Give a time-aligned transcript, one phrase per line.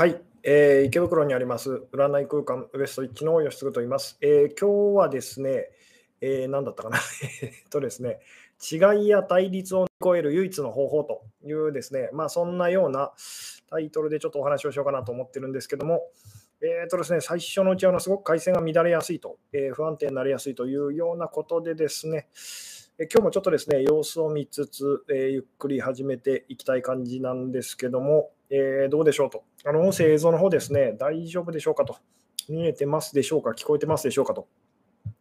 [0.00, 4.16] はい、えー、池袋にあります占い空間ウエスト1の吉嗣と言います。
[4.22, 5.66] えー、今日はですね、
[6.22, 6.98] えー、何だったかな
[7.68, 8.18] とですね、
[8.72, 13.12] 違いや対立を超える唯一の方法というですね、まあそんなような
[13.68, 16.08] タイトルでちょっとお話をしようかなと思ってるんですけども、
[16.62, 22.30] えーとですね、最初のうちはすごく回線が乱れやすいと、えー、不安定になりやすいというようなことでですね、
[23.02, 29.42] え今日もちょっとですね、様子を見つつ、えー、ゆっくり始めていきたい感じなんですけども、えー、どうでしょうと。
[29.64, 31.96] あの音声、映像の方ですね、大丈夫でしょうかと。
[32.50, 33.52] 見えてますでしょうか？
[33.52, 34.48] 聞こえてますでしょうかと。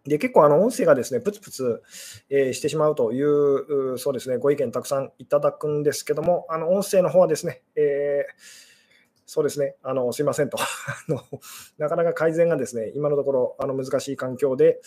[0.04, 1.82] で結構あの音声がですねプツプツ、
[2.30, 8.42] えー、してしまうというそうですねご意見たくさんいただくんですけども、あの音声の方はですね、えー、
[9.26, 10.58] そうですね、あのすいませんと
[11.78, 14.82] なかなか改善がですね今のところあの難しい環境で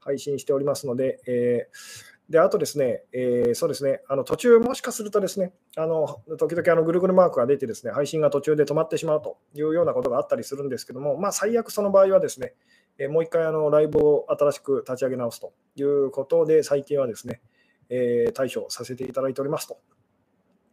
[0.00, 12.52] 配信しておりますので、えーで、あとですね、えー、そうですね、あの途中もしかするとですね、あの時々あのぐるぐるマークが出てですね、配信が途中で止まってしまうというようなことがあったりするんですけども、まあ、最悪その場合はですね、
[12.98, 17.40] えー、もう一回あのライブを新しく立ち上げ直すということで、最近はですね、
[17.88, 19.78] えー、対処させていただいておりますと。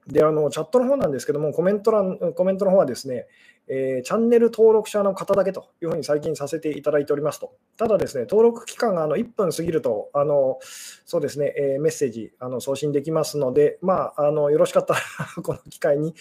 [0.08, 3.28] で、あのチャットの方なんですけども、コメント欄コメントの方はですね、
[3.68, 7.56] えー、チャンネル登録者の方だけというふうに最近させていただいておりますと。
[7.78, 10.60] ただですね、登録期間があの1分過ぎると、あの
[11.06, 15.00] そうですね、えー、メッセージあの送信できますので、まあ、あのよろしかったら
[15.42, 16.14] この機会に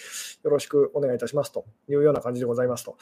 [0.43, 2.97] よろしくお願いいたしますというような感じでございますと。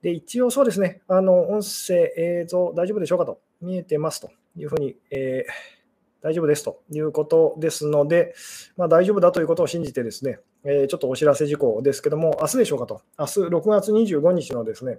[0.00, 5.81] で、一応そうですね、あの音声、映像、大丈夫でしょうかと、見えてますというふうに、えー
[6.22, 8.34] 大丈夫ですということですので、
[8.76, 14.98] まあ、大丈夫だということを信じてですね、えー、ちょっとお知らせ事項ですけども、明日でしょうかと、明日6月25日のですね、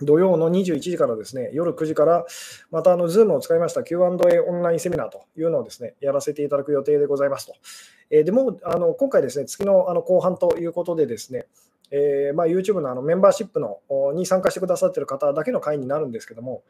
[0.00, 2.26] 土曜の21時からですね、夜9時から、
[2.70, 7.54] またあの Zoom を使いました Q&A オンラインセミナーというのをですね、やらせていただく予定でございますと。
[8.10, 11.46] えー、でもあの今回ですね、月のあの後半ということでですね、
[11.94, 13.80] えーまあ、YouTube のあのメンバーシップの
[14.14, 16.62] に参加してくださっている方だけの会員になるんですけども、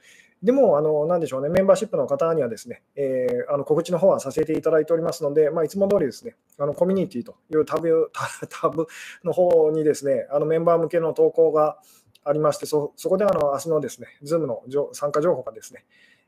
[0.42, 8.10] でも、あのなんでしょうね、メンバーシップの方にはですね、えー、あの告知の方はさせていただいておりますので、まあ、いつも通りですね、あのコミュニティというタブ
[8.50, 8.88] タブ
[9.22, 11.78] の方にですね、あのメンバー向けの投稿が
[12.24, 14.62] ありまして、そそこであの明日のですね、Zoom の
[14.92, 15.84] 参加情報がですね、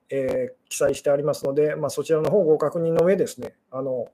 [0.08, 4.06] えー、記載してありますので、まあ、そちらの方をご確認の上ですね、あの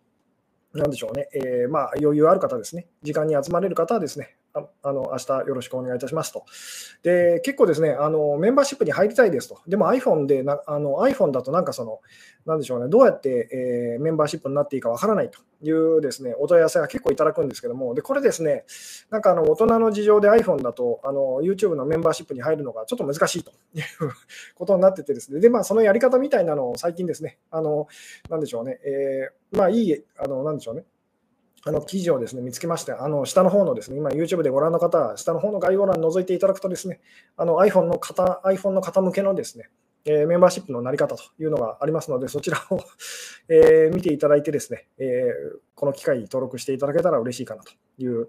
[0.72, 6.44] なんでしょうね、えー、まあ、余裕ある方ですね、時間に集まれる方はですね、ああの明日よろしくお願いいたしますと。
[7.02, 9.60] で、結構ですね、あのメンバーシップに入りたいですと。
[9.66, 12.00] でも iPhone でな、あの iPhone だとなんかその、
[12.46, 18.64] なんでしょうね、どうやって、えー、メンバーシップになっていいかわからないというですね、お問い合わせが結構いただくんですけども、で、これですね、
[19.10, 23.84] なんかあの大人の事情で iPhone だとあの YouTube のメンバーシップに入るのがちょっと難しいという
[24.56, 27.88] ことになっててですね、で、まあそのやり方みたいなのを最近ですね、あの、
[28.28, 30.84] なんでしょうね、えー、まあいい、あの、なんでしょうね、
[31.64, 37.00] あの記事をですね見つけまして、あの下の方のですね、今 YouTube でご覧の方、下の方の概要欄を覗いていただくとですね、
[37.36, 39.68] あの iPhone の方、iPhone の方向けのですね、
[40.04, 42.80] えー、メンバーシップのなり方というのがありますので、そちらを
[43.48, 48.28] えー、見ていただいてですね、えー、この機会に登録していただけたら嬉しいかなという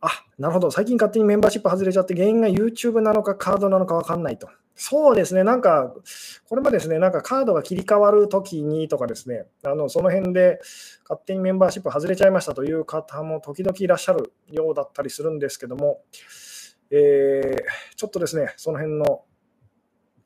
[0.00, 0.70] あ、なるほど。
[0.70, 4.48] 最近勝手にメンバーシップ外れちゃって、原因が YouTube なのかカードなのか分かんないと。
[4.78, 5.94] そうですね、なんか、
[6.48, 10.60] これもですね、なんかカードが切り替わるときにとかですね、あのその辺で
[11.08, 16.02] 勝手にメンバーシップ外れちゃいましたという方も時々いらっしゃるようだったりするんですけども、
[16.90, 19.24] えー、ちょっとですね、その辺の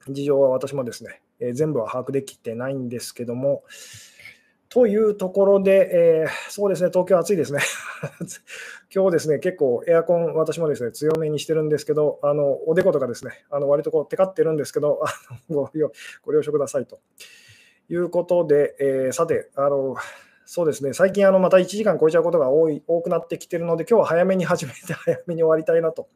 [0.09, 3.63] 事情は私もですね、えー、全部は把握できてないんですけども、
[4.71, 7.59] というところで、えー、そうですね、東京暑いですね。
[8.95, 15.09] 今日ですね、結構エアコン、私もですね、強めにしてるんですけど、あのおでことかですね、あの割とこうテカってるんですけど、 あ
[15.53, 15.71] のご
[16.25, 17.01] ご了承くださいと
[17.89, 19.97] いうことで、えー、さて、あの
[20.53, 26.09] そうですね、最近あのまた1時間超えちゃうことが多い多くなってきてるので、今日は早めに始めて、 早めに終わりたいなと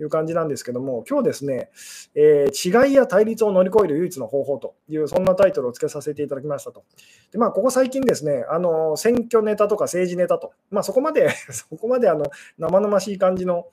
[0.00, 1.68] いう感じなんですけども、今日ですね、
[2.14, 6.82] えー、違いや対立を乗り越える唯一の方法という、そんなタイトルをつけさせていただきましたと。
[7.30, 12.24] で、まあ、ここ最近ですね、あの選挙ネタとか政治ネタと、まあ、そこまで そこまであの
[12.56, 13.66] 生々しい感じの、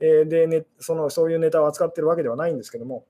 [0.00, 3.04] えー、で、ね、そのそういうネタを扱ってるわけではないんですけども、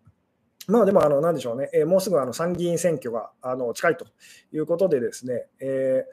[0.69, 4.06] まあでも、あの、なんでしょうね、えー、もうすぐあの参議院選挙があの近いと
[4.53, 6.05] いうことでですね、え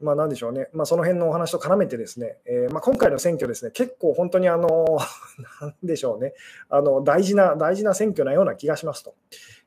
[0.00, 4.98] ー、まあ、なんでしょうね、まあ、その辺のお話と絡めてですね、えー、まあ、今回の選挙ですね、結構本当にあの、
[5.60, 6.34] なんでしょうね、
[6.68, 9.14] あの大事な、大事な選挙なような気がしますと。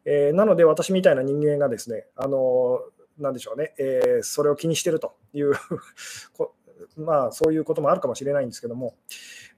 [0.05, 2.79] えー、なので、私みたいな人間がですね、あの、
[3.17, 5.53] なんでしょうね、えー、それを気にしてるという
[6.95, 8.95] まあ、そういうこともあるかもしれないんですけども、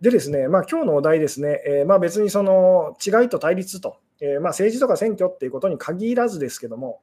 [0.02, 7.02] でですね、まあ今日のお題ですね、えー、まあ別にその違いと対立と、えー、まあ政治とか選挙っていうことに限らずですけども、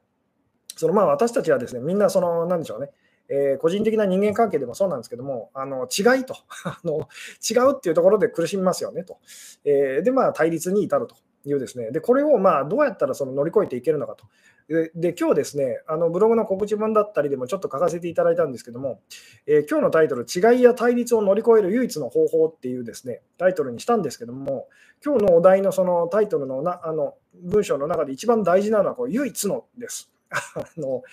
[0.75, 2.89] そのまあ私たちはですね、みんなその、なんでしょうね、
[3.29, 6.35] えー、個人的な人間関係でもそうなんですけども、あの違いと
[6.65, 7.07] あの、
[7.47, 9.17] 違うっていうところで苦しみますよねと。
[9.63, 11.15] えー、で、まあ、対立に至ると
[11.45, 14.25] いうですね、でこれをまあどうやったらその乗り越えていけるのかと。
[14.67, 18.99] で、で今日ですね、あのブログの告知文だったりでもちょっと書かせていただいたんですけども、
[19.45, 24.67] えー、今日のタイトル、違いや対立を乗り越える唯一の方法っていうですね、タイトルにしたんですけども、
[25.03, 30.11] 今日のお題のそのタイトルのなあの文章の中で一番大事なのはこう唯一のです。
[30.31, 30.39] あ
[30.77, 31.03] の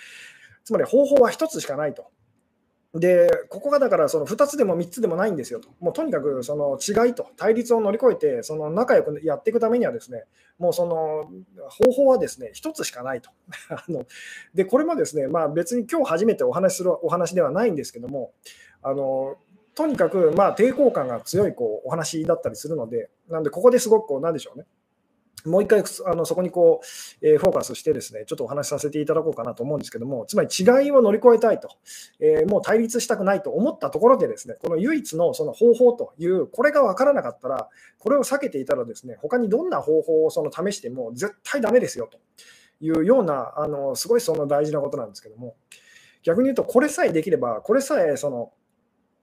[0.64, 2.06] つまり方法は1つしかないと。
[2.94, 5.68] で、ここがだからその2つでも3つでもないんですよと。
[5.80, 10.24] もうとにかくその違いと対立を乗り越えて、その仲良くやっていくためにはですね、
[10.58, 11.28] もうその
[11.68, 13.30] 方法はですね、1つしかないと。
[13.70, 14.06] あの
[14.54, 18.32] で、これもですね、まあ別に今日初めてお話しするお話ではないんですけども、
[18.82, 19.38] あの
[19.74, 24.66] とにかくまあ抵抗感が強いこうお話だったりするので、なんでここですごくこう、なんでしょうね。
[25.44, 31.68] もう一回あのそこにこう、えー、フォーカスしてですね、ちょっとお話しさせていただこうかなと思うんですけども、つまり違いを乗り越えたいと、
[32.18, 37.68] えー、もう対立したくないと思ったところでですね、この唯一のその方法という、これが分からなかったら、
[37.98, 42.18] これを避けていたらですね、他にどんな方法をその試しても絶対ダメですよと
[42.80, 45.56] いうような、あのすごいその大事なことなんですけども、
[46.22, 48.52] 逆に言うと、これさえできれば、これさえその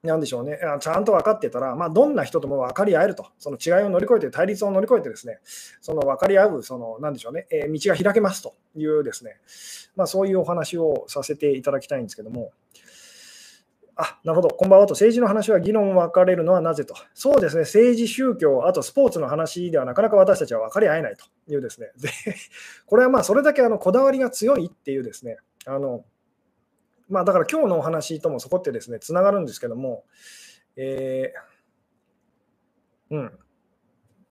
[0.03, 5.39] なんでしょうね、ちゃんと分かってたら、まあ、どんな人とも分かり合えると、その違いを乗り越えて、対立を乗り越えてですね、
[5.79, 8.55] その分かり合う、その、なんでしょうね、えー、道が開けますと。
[8.75, 9.37] いうですね、
[9.95, 12.51] まあ、そういうお話をさせていただきたいんですけども、
[13.95, 16.95] あ、なるほど、こんばんはと、政治の話は議論分かれるのはなぜと。
[17.13, 22.09] そうですね、政治、宗教、あとスポーツの話ではなかなか私たちは分かり合えないというですね、で
[22.85, 26.05] これはまあ、それだけあのこだわりが強いっていうですね、あの
[27.11, 30.05] まあ、だから今日のお話ともそこってですね、つながるんですけども、
[30.77, 33.31] えー、うん。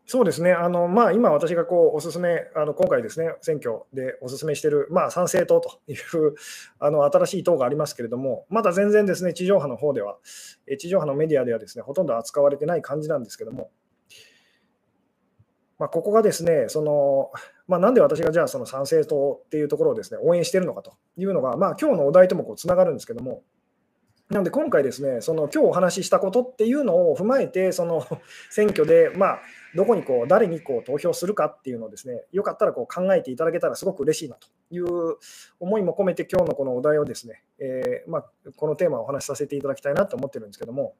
[0.06, 6.34] そうですね、あのまあ、今、私がこうおすすめ、あの今回ですね、選挙でおすすめしている、まあ、参政党という
[6.80, 10.16] あの新しい党がありますけれども、まだ全然ですね、地上波の方では、
[10.78, 13.70] 地上波のメディアではですね、ほとんど扱われてない感じなんですけども、
[15.78, 17.30] まあ、ここがですね、その
[17.70, 23.44] まあ、なんで私がじゃあその参政党っていうところをですね応援してるのかというのが、まあ今日のお題ともつながるんですけども、
[24.28, 28.04] なので今回ですね、その今日お話ししたことっていうのを踏まえて、その
[28.50, 29.40] 選挙で、まあ、
[29.76, 35.16] どこにこう誰にこう投票するかっていうのをですね、よかったらこう考えていただけたらすごく嬉しいなという
[35.60, 40.96] 思いも込めて、今日のこのお題をですね、えー、まあ、このテーマをお話しさせていただきたいなと思ってるんですけども、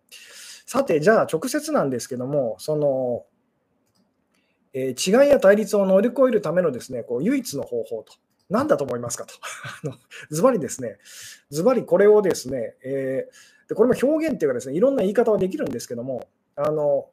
[0.67, 3.27] さて、じゃあ直接なんですけども、その
[4.73, 8.15] えー、違いや対立を乗り越えるためのですねこう唯一の方法と、
[8.49, 9.35] 何だと思いますかと。
[10.31, 10.99] ズバリですね、
[11.51, 16.27] ズバリこれをですね、えー、でこれも表現っていうかですね、いろんな言い方はできるんですけども、
[16.57, 17.09] あの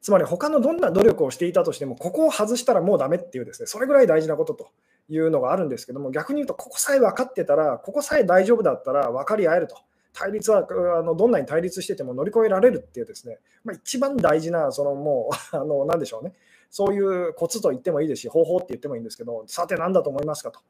[0.00, 4.68] つまり他のどんな努力をしていたとしても、ここを外したらもうダメっていうですね、それぐらい大事なことと
[5.08, 9.76] いうのがあるんですけども、逆に言うと、ここさえ分かってたら、ここさえ大丈夫だったら分かり合えると。
[10.18, 10.66] 対立は
[10.98, 16.32] あのどんなに対立してても乗り越えられるっていうですね、まあ、一番大事な、そのもう、 あの何でしょうね、
[16.70, 20.60] そういうコツと言ってもいいですし、方法って言ってもいいんですけど、さて何だと思いますかと。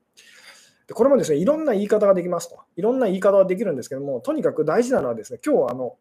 [0.87, 2.61] でこれもですね、いろんな言い方ができますと。
[2.77, 5.97] いろんな言い方はできるんですけども、とにかく大事なのはですね、今日はあの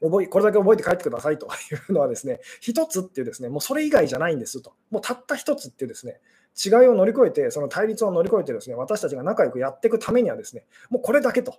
[0.00, 1.48] 覚えこれだけ覚えて帰ってくださいとい
[1.88, 4.74] うのはですね、一つっていうですね、もうそれ以外じゃないんですと。
[4.90, 6.20] もうたった一つっていうですね、
[6.62, 11.54] 違いを乗り越えて、その対立を乗り越えてですね、私たちが仲良くやっていくためにはですね、もうこれだけと、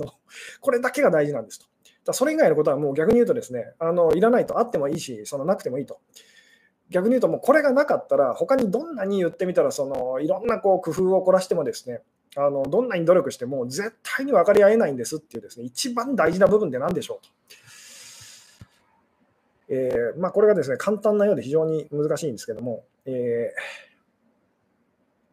[0.60, 1.66] これだけが大事なんですと。
[2.04, 6.00] だそれ以外のことはもう逆に言うとですね、あのいらないと、あってもいいし、そのなくてもいいと。
[6.88, 12.02] 逆に言うと、もうこれがなかったら、他にどんなに言ってみたら、そのいろんなこう工夫を凝らしてもですね、
[12.36, 17.30] あのどんなに努力しても絶対に分かり合えないんですっていうですね、一番大事な部分で何でしょうと。
[19.68, 23.86] えーまあ、これがですね、簡単なようで非常に難しいんですけども、えー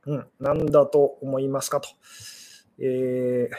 [0.05, 1.89] うん、なんだと思いますかと。
[2.79, 3.49] え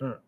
[0.00, 0.18] ー、うん。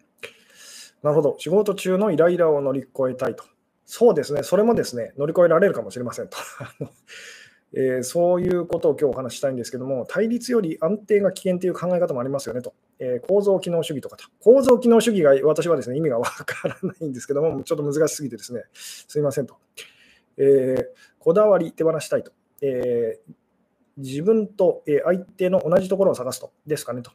[1.03, 1.37] なるほど。
[1.39, 3.45] 仕事中のイライラを乗り越えたいと。
[3.85, 4.43] そうですね。
[4.43, 6.39] それもですね、乗り越えられるかもしれませんと。
[7.75, 12.75] えー、そういうことを今日お話ししたいんですけども、対立より安定が危険という考え方もありますよねと。
[12.99, 14.25] えー、構造機能主義とかと。
[14.41, 19.57] 構造機能主義が私はですね、意味がわからないんですけども、ちょっと難しすぎてですね、すいませんと。
[20.37, 20.85] えー、
[21.23, 22.33] こだわり手放したいと。
[22.61, 23.33] えー、
[23.97, 26.53] 自分と相手の同じところを探すと。
[26.67, 27.13] ですかねと。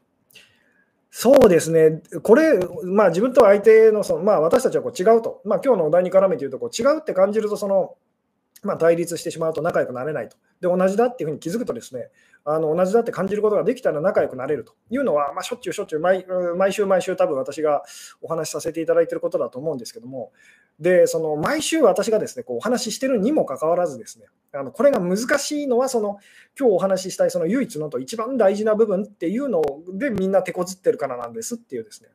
[1.09, 7.95] そうですね、これ、まあ、自分と相手のその、まあ、私たちはこう違うと、まあ今日のお題に絡めて言うとこう、違うって感じるとその、
[8.63, 10.37] まあ、対立してしまうと仲良くなれないと。
[10.61, 12.09] で、同じだっていうふうに気づくとですね、
[12.45, 17.83] あの同じだって感じることができたら仲良くなれるというのは、まあ、しょっちゅうしょっちゅう毎、毎週毎週多分私が
[18.21, 20.31] お話しさせていただいていることだと思うんですけども、
[20.79, 26.19] で、その毎週私がですね、こうお話ししてるにもかかわらずですね、あのこれが難しいのは、その
[26.59, 29.61] 今日お話ししたいその唯一のと一番大事な部分っていうの
[29.93, 32.09] でみんな手こずってるからなんですっていうですね、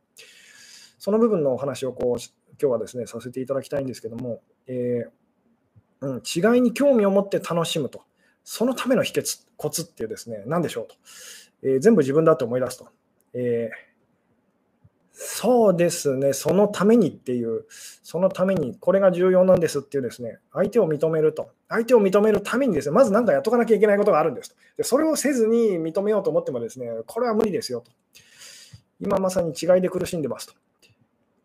[0.98, 2.22] その部分のお話をこう
[2.60, 8.02] 今日はですね、させていただきたいんですけども、えー、うん、違いに興味を持って楽しむと、
[8.44, 10.94] そのための秘訣、コツっていうですね、何でしょうと、
[11.62, 12.88] えー、全部自分だって思い出すと。
[13.34, 13.91] えー
[15.14, 17.66] そうですね、そのためにっていう、
[18.02, 24.56] そのために、これが重要なんですっていうですね、相手を認めると、相手を認めるためにですね、まず何かやっとかなきゃいけないことがあるんですと。
[24.78, 27.92] でそれをせずに認めようと思ってもですね、これは無理ですよと。
[29.00, 30.54] 今まさに違いで苦しんでますと。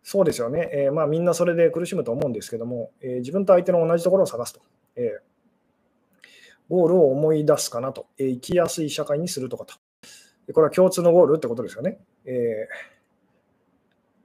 [0.01, 4.61] そうですよね、えー、まあ、みんなそれで苦しむと思うんですけども、えー、自分と相手の同じところを探すと。
[4.95, 6.23] えー、
[6.69, 9.75] ゴールを思い出すかなと、え生きやすい社会にするとかと。
[10.53, 11.99] これは共通のゴールってことですよね。
[12.25, 12.96] えー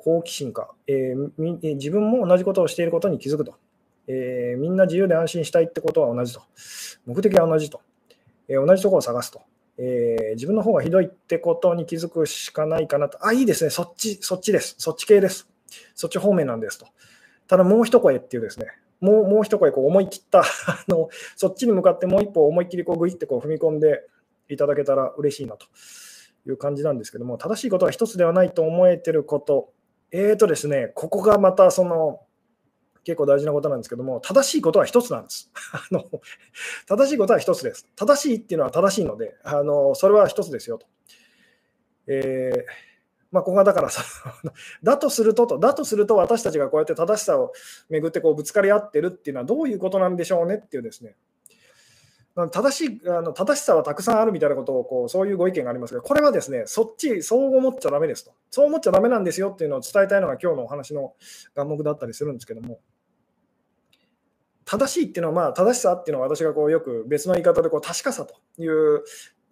[0.03, 3.55] 好奇心か、えー、自分も同じことをしていることに気づくと、
[4.09, 6.43] えー、みんな自由で安心したいってことは同じと。
[7.07, 7.81] 目的は同じと。
[8.49, 9.43] えー、同じところを探すと、
[9.79, 10.33] え。
[10.35, 13.25] 自分の方がひどいってことに気づくしかないかなと。
[13.25, 13.71] あ、いいですね。
[13.71, 14.75] そっち、そっちです。
[14.79, 15.49] そっち系です。
[15.95, 16.87] そっち方面なんですと。
[17.47, 18.67] ただもう一声っていうですね、
[19.01, 20.45] もうもう一声こう思い切った あ
[20.89, 24.07] の、そっちに向かってもう一歩思いっきりこうグイってこう踏み込んで
[24.49, 25.67] いただけたら嬉しいなと
[26.47, 29.73] いう感じなんですけども、正しいことは一つではないと思えてること、
[30.13, 32.21] えーとですね、ここがまたその
[33.05, 35.51] 結構大事なことなんですけども、正しいことは一つなんです。
[35.73, 36.05] あの
[36.87, 37.89] 正しいことは一つです。
[37.97, 40.87] 正しいっていうのは正しいので、あのそれは一つですよと。
[42.07, 42.93] えー
[43.33, 44.03] まあ、ここがだからさ、
[44.85, 47.53] だとするとと、だとすると私たちがこうやって正しさを
[47.89, 51.17] めぐってこうぶつかり合ってるっていうのはどういうことなんでしょうねっていうですね、
[52.51, 58.33] 正しいあの正しさはたくさんあるみたいなことをこうそういうご意見がありますが、これはですね、そっち、そう思っちゃだめですと。
[58.51, 61.15] そう思っちゃだめなんですよっていうのを伝えたいのが今日のお話の
[61.55, 62.81] 眼目だったりするんですけども、
[64.65, 69.03] 正しいっていうのは、まあ、正しさっていうのは私がこうよく別の言い方でこう確かさという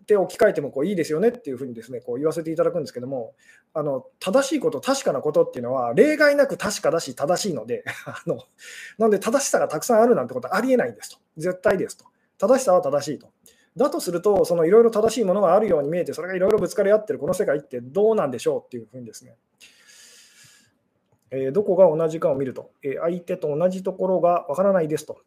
[0.07, 3.35] 手を置き換えてもこういいですよねっていうふうにですねこう言わせていただくんですけども、
[3.75, 8.37] あの正しいこと、確かなことっていうのは例外なく確かだし正しいので、 あの
[8.99, 11.19] なので正しさがたくさんあるなんてことはありえないんですと。
[11.37, 12.07] 絶対ですと。
[12.41, 13.31] 正しさは正しいと。
[13.77, 19.37] だとすると、そのいろいろ正しいものがあるように見えて、それがいろいろぶつかり合ってるこの世界ってどうなんでしょうっていうふうにですね、
[21.31, 25.19] えー、どこが同じかを見ると、えー、相手と同じところがわからないですと。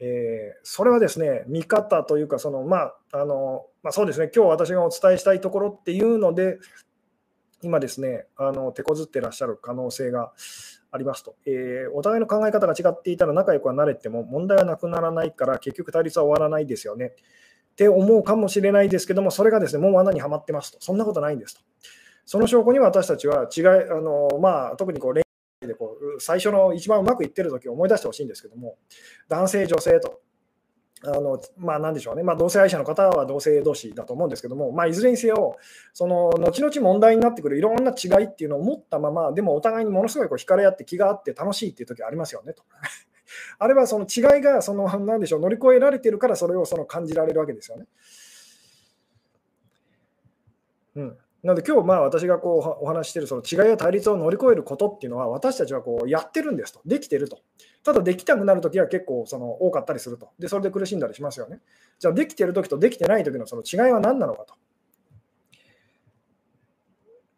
[0.00, 6.58] えー、それはですね、見方というか、そのまああのまあ、そうですね、今日私がお伝えしたいところっていうので、
[7.62, 10.32] 今ですね、あの手こずってらっしゃる可能性が
[10.90, 17.12] ありますと、えー、お互いの考え方が違っていたら仲良くはなれても問題はなくならないから結局対立は終わらないですよね。
[17.72, 20.78] って思うかもしれないですけどもそれがですねもう罠にはまってますと。
[20.80, 21.60] そんなことないんですと。
[22.24, 25.22] その証拠に私たちは違いあの、まあ、特にこう恋
[25.62, 28.76] 愛でこう最初の一番うまくいってる時を思い出してほしいんですけども
[29.28, 30.20] 男性女性と。
[31.04, 35.56] あのまあ、なんでしょうね、まあ、同性愛者の方は同性同士だと思うんですけども、まあ、いずれにせよ、
[35.92, 42.64] その後々問題になってくるいろんな違いっていうのを持ったまま、でもお互いにものすごいこう惹かれ合って気があって楽しいっていう時ありますよねと。
[43.60, 47.86] あれはその違いがその、なんでしょう、乗り越えられてるから、それをその感じられるわけですよね。
[50.96, 57.40] うんなので今日まあ私がこうお話しているその違いや対立を乗り越えることっていうのは私たちはこうやってるんですと、できてると。
[57.84, 60.30] ただできたくなるときは結構その多かったりすると。
[60.38, 61.60] で、それで苦しんだりしますよね。
[61.98, 64.54] じゃあできてるときとできてないときのその違いは何なのかと。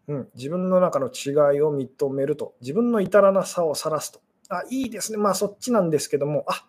[0.09, 2.55] うん、自分の中の違いを認めると。
[2.63, 4.21] 自分の至らなさを晒すと。
[4.49, 5.19] あ、いいですね。
[5.19, 6.67] まあそっちなんですけども、あ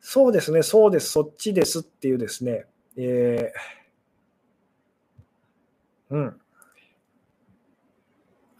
[0.00, 6.40] そうですね、そうです、そっちですっていうですね、えー、うん。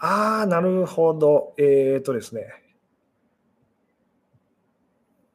[0.01, 1.55] ああ、なるほど。
[1.59, 2.47] えっ、とですね。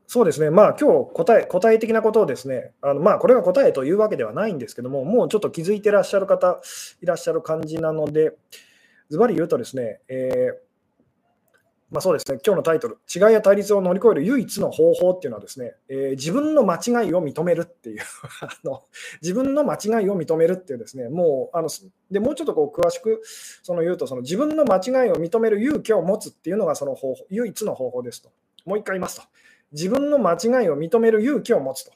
[0.08, 6.60] そうですね、まあ今日答え答え的なことをですね、あのまあ、これが答えというわけではないんですけども、もうちょっと気づいてらっしゃる方
[7.02, 8.34] いらっしゃる感じなので、
[9.10, 10.73] ズバリ言うとですね、えー
[11.94, 18.02] まあ、そうですね、今日のタイトル、違いや対立を乗り越える唯一の方法っていうのはですね、えー、自分の間違いを認めるっていう
[18.42, 18.82] あの、
[19.22, 21.70] 自分の間違いを認めるっていうですね、もう、あの
[22.10, 23.22] でもうちょっとこう詳しく
[23.62, 28.32] その言うと、その自分の間違いを認める勇気を持つっていうのがその方法唯一の方法ですと。
[28.66, 29.28] もう一回言いますと。
[29.72, 31.92] 自分の間違いを認める勇気を持つと。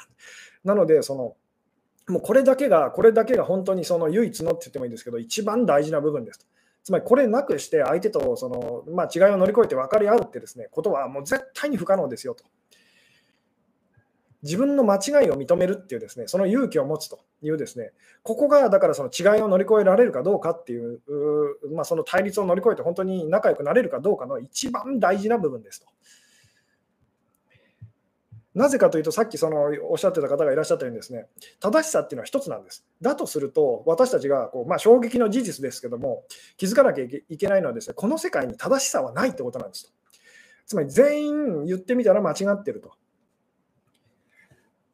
[0.64, 1.36] なので、その、
[2.12, 6.46] もうこれだけが、これだけが本当にその唯一のって言ってもいいんですけど、一番大事な部分ですと。
[6.82, 12.44] つまりこれなくして相手とその、まあ、違いを乗り越えて分かり合うってですねことはもう絶対に不可能ですよと。
[14.42, 21.00] 自分の間違いを認めるっていうですねその勇気を持つというですねここがだからその違いを乗り越えられるかどうかっていう、
[21.74, 25.86] まあ、その対立を乗り越えて本当に仲良くなれるかどうかの一番大事な部分ですと。
[28.54, 31.26] なぜかというと、さっきそのおっしゃってた方がいらっしゃったようにですね、
[31.60, 32.84] 正しさっていうのは一つなんです。
[33.00, 36.24] だとすると、私たちがこう、まあ、衝撃の事実ですけども、
[36.56, 39.92] 気づかなきゃいけないのはですね、この世界に正しさはないってことなんですと。
[40.66, 42.92] つまり全員言ってみたら間違ってると。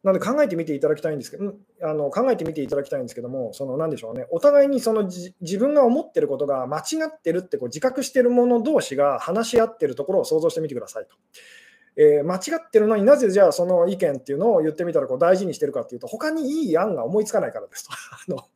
[0.07, 11.17] なので考えてみていただきたいんですけど、あの考えてみていただきたいんですけども、その何でしょうね、お互いにその自分が思ってることが間違ってるってこう自覚してる者同士が話し合ってるところを想像してみてくださいと。
[11.97, 18.49] えー、間違ってるのになぜじゃあその意見っていうのを言ってみたらこう大事にしてるかっていうと他にいい案が思いつかないからですと あの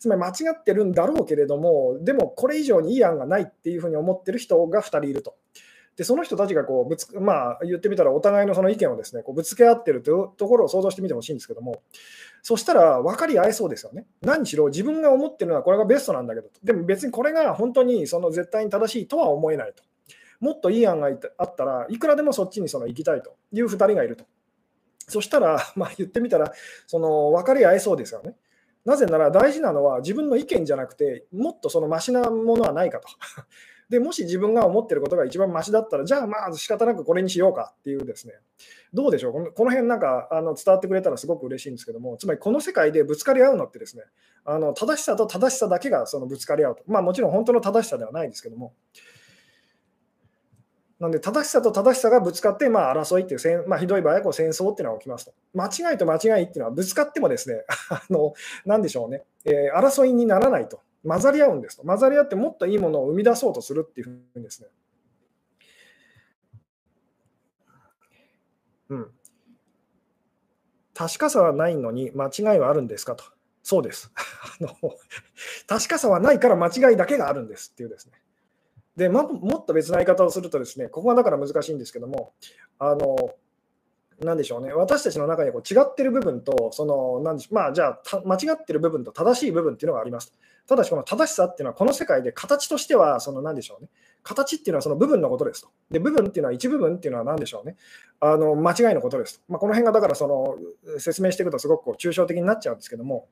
[0.00, 5.34] つまり間違ってるんだろうけれどもでもこれ以上にいい案がないっていうふうに思ってる人が2人いると。
[5.96, 11.80] でその人たちがこうぶつ、まあ、言ってみたらお互いのその意見をですねこうぶつけ合ってるというところを想像してみてほしいんですけども
[12.42, 14.06] そしたら分かり合えそうですよね。
[14.20, 19.82] 何しろ自分が思ってるのはこれがベストなんだけどでも別にこれが本当にその絶対に正しいとは思えないと。
[20.40, 24.24] もっといい案があったらいくらでもそっちにその行きたいという2人がいると。
[25.08, 26.52] そしたら、 まあ、言ってみたら
[26.86, 28.36] その分かり合えそうですよね。
[28.84, 33.08] なぜなら大事なのは自分の意見じゃなくてもっとそのマシなものはないかと。
[33.88, 38.34] でもし自分が思ってることが一番マシだったら、じゃあまあ仕方なくこれにしようかっていうですね、
[38.92, 44.02] どうでしょう、このこの辺なんかあの伝わってくれたらすごく嬉しいんですけども、つまりこの世界でぶつかり合うのってですね、
[44.44, 46.82] あの正しさと正しさだけがそのぶつかり合うと。
[46.86, 48.74] まあもちろん本当の正しさではないですけども、
[50.98, 55.34] なんで正しさと正しさがぶつかって、まあ、争いっていう、まあ、ひどい場合はこう戦争っていうのが起きますと。
[55.52, 58.32] 間違いと間違いっていうのはぶつかってもですね、 あの
[58.64, 60.80] なんでしょうね、えー、争いにならないと。
[61.06, 61.84] 混ざり合うんですと。
[61.84, 64.68] 混ざり合ってもっといいものを生み出そうとするっていうふうにですね。
[68.88, 69.10] うん。
[70.94, 73.24] 確かさはないのに間違いはあるんですかと。
[73.62, 74.10] そうです。
[74.16, 74.70] あの
[75.66, 78.12] 確かさはないから間違いだけがあるんですっていうですね。
[78.96, 82.32] で、ま、もっと別な言い方をするとですね、ここがだから難しいんですけども、
[82.78, 83.16] あの、
[84.20, 90.32] なんでしょうね、私たちの中にこう違ってる部分と、その、なんでしょう、まあ、じゃあ、間違ってる部分と正しい部分っていうのがあります。
[90.66, 93.90] ただし、この正しさっていうのは、この世界で形としては、その、なんでしょうね、
[94.22, 95.68] 形っていうのはその部分のことですと。
[95.90, 97.76] で、部分っていうのは一部分っていうのは何でしょうね。
[98.18, 99.44] あの間違いのことですと。
[99.48, 100.56] まあ、この辺がだからその
[100.98, 103.28] 説明していくとすごくこう抽象的になっちゃうんですけども、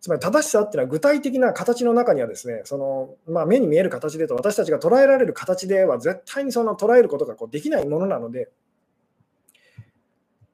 [0.00, 8.48] つまり正しさっていうのは具体的な形の中にはですね、そのまあ、目に見える形でと私たちが捉えられる形では絶対にその捉えることがこうできないものなので、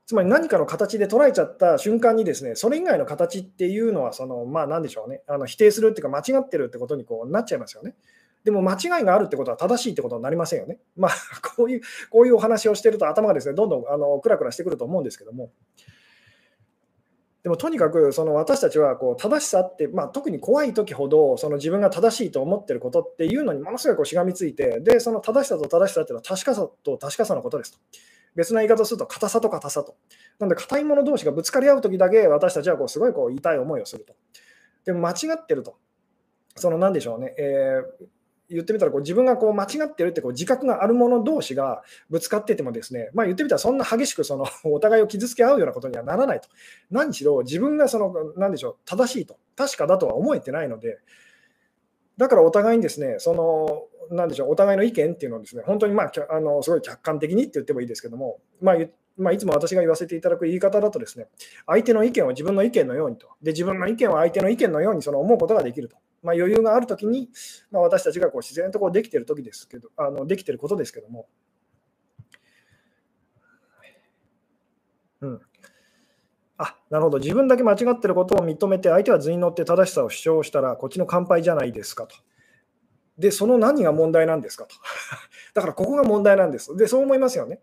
[0.07, 7.95] つまり何かの形で捉えちゃった瞬間にですね、それ以外の形っていうのはその、まあ何でしょうね、あの否定するっていうか間違ってるってことにこうなっちゃいますよね。
[8.43, 10.79] でも間違いがあるってことは正しいってことになりませんよね。
[10.97, 11.13] まあ
[11.57, 11.81] こういう
[12.11, 15.51] こういうお話をしてると頭がですね、どんどんあのクラクラしてくると思うんですけども。
[17.47, 27.79] でもとにかくその私たちはこう正しさって、まあ、特に怖い時ほどその自分が正しいと思ってることっていうのにものすごいこうしがみついてでその正しさと正しさっていうのは確かさと確かさのことですと。
[28.35, 29.95] 別な言い方をすると硬さと硬さと。
[30.41, 34.17] なので硬いもの同士がぶつかり合う時だけ私たちはこうすごいこう痛い思いをすると。
[34.85, 35.77] でも間違ってると。
[36.57, 38.07] その何でしょうね、えー、
[38.49, 46.49] 言ってみたらこう自分がこう間違ってるってこう自覚がある者同士がぶつかっててもですね、まあ、言ってみたらそんな激しくその お互いを傷つけ合うようなことにはならないと。
[46.91, 50.99] 何しろ自分がその何でしょう正しいと確かだとは思えてないので
[52.17, 58.77] だからお互いにですねその何でしょうお互いの意見っていうのをですね本当にまああのすごい客観的にって言ってもいいですけども、まあ
[59.17, 61.27] まあ、いつも私が言わせていただく言い方だとですね
[61.67, 65.97] 相手の意見を自分の意見のようにとで自分の意見を相手の意見のようにその思うことができると。
[66.27, 67.31] まあ、余裕があるときに、
[67.71, 71.29] まあ、私たちがこう自然とこうできているときですけど、あのできてることですけども、
[75.21, 75.41] うん。
[76.59, 77.19] あ、なるほど。
[77.19, 82.17] 自分だけ間違ってることを認めて、相手は図に乗って正しさを主張したら、こっちの乾杯じゃないですかと。
[83.19, 84.75] で、その何が問題なんですかと。
[85.55, 86.77] だからここが問題なんです。
[86.77, 87.61] で、そう思いますよね。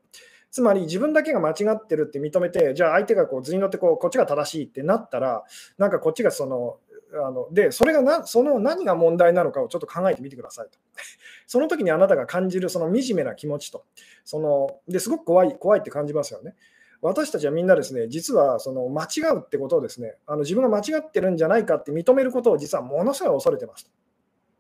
[0.52, 5.43] つまり自分だけが間違ってるって認めて、じゃあ相手がこう図に乗ってこうこっちが正しいってなったら、
[5.80, 6.78] なんかこっちがその
[7.13, 10.80] あので、それがな、その何が問題なのかをちょっと考えてみてくださいと。
[11.47, 13.86] その時にあなたが感じるその惨めな気持ちと、
[14.23, 16.56] そのですごく怖い、怖いって感じますよね。
[17.02, 23.91] 私たちはみんなですね、実はその間違うってことをですね、あの自分が間違ってるんじゃないかって認めることを実はものすごい恐れてます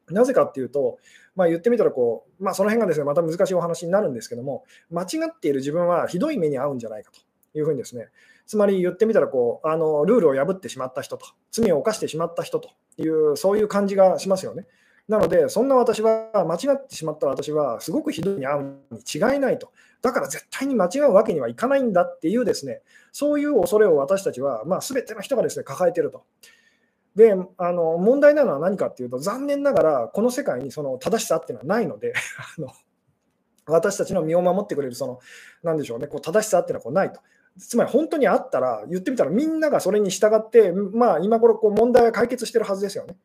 [0.09, 0.97] なぜかっていうと、
[1.35, 7.21] まあ、言ってみたらこう、まあ、その辺がですねまた難しいお話になるんですけども、間違っている自分はひどい目に遭うんじゃないかと
[7.53, 8.09] いうふうにですね、
[8.45, 14.65] つまり言ってみたらこうあのルールを破ってしまった人と罪を犯してしまった人というそういう感じがしますよね。
[15.07, 18.99] なので、そんな私は、間違ってしまった私は、すごくひどいに遭うに
[19.33, 19.71] 違いないと。
[20.01, 26.23] だから絶対に間違うわけにはいかないんだっていうですね、そういう恐れを私たちは、まあ、全ての人がですね、抱えていると。
[27.15, 32.13] で、あの問題なのは何かっていうと、残念ながら、この世界にその正しさっていうのはないので、
[32.57, 32.71] あの
[33.65, 35.19] 私たちの身を守ってくれる、その、
[35.63, 37.19] なんでしょうね、こう正しさっていうのはこうないと。
[37.59, 43.15] つまり本当にあったら、言ってみたらみんながそれに従って、まあ、今頃こう問題は解決してるはずですよね。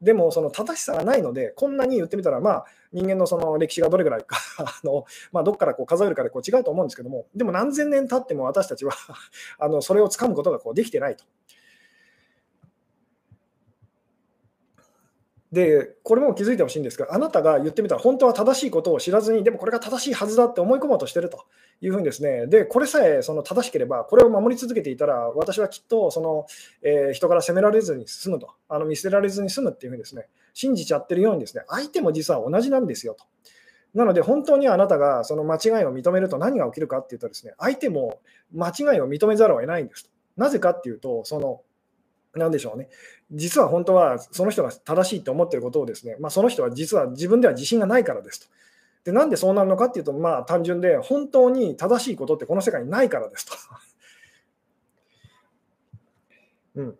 [0.00, 8.92] でも、その正しさがないので、こんなに言ってみたら、まあ、人間のその歴史がどれぐらいか あの、まあ、どっからこう数えるかでこう違うと思うんですけども、でも何千年経っても私たちは
[9.58, 11.24] あのそれをつかむことがこうできてないと。
[15.52, 21.46] で、これも気づいてほしいんですが、あなたが言ってみたら、本当は正しいことを知らずに、でもこれが正しいはずだって思い込もうとしてると
[21.80, 26.46] いうふうにですね、で、これさえその正しければ、これを守り続けていたら、私はきっとその、
[26.82, 33.24] えー、人から責められずに済むと、あの見捨てられずに済むっていうふうにですね、信じちゃってるようにですね、相手も実は同じなんですよと。
[33.94, 38.20] なので、本当にあなたがその間違いを認めると何が起きるかっていうとですね、相手も
[38.52, 40.10] 間違いを認めざるを得ないんですと。
[40.36, 41.62] なぜかっていうと、その
[42.34, 42.88] なんでしょうね、
[43.30, 48.46] 実は本当はその人が正しいと思っていることをですね、まあ、その人は実は自分では自信がないからですと。
[49.04, 53.52] でなんでそうなるのかっていうと、まあ、単純で、本当に正しいことってこの世界にないからですと。
[56.80, 56.98] うん、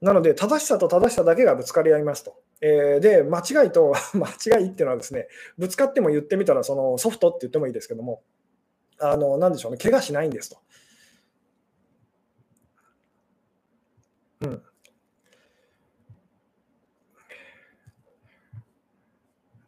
[0.00, 2.40] なので、正しさと正しさだけがぶつかり合いますと。
[2.60, 4.28] えー、で、間違いと 間
[4.60, 8.22] 違いっていうのはですね、ぶつかっても言ってみたら、そのソフトって言ってもいいですけども、
[9.00, 10.58] あの、なんでしょうね、怪我しないんですと。
[14.40, 14.62] うん。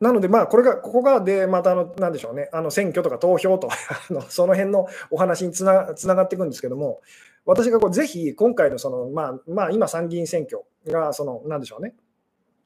[0.00, 3.68] なので、まあ、これが、ここが、で、また、あの、なんでしょうね、あの、選挙とか投票と
[4.10, 7.00] あの、その辺のお話につなつながっていくんですけども、
[7.44, 11.94] 私がこうぜひ、今回の、その、まあ、まあ、今、参議院選挙が、その、なんでしょうね、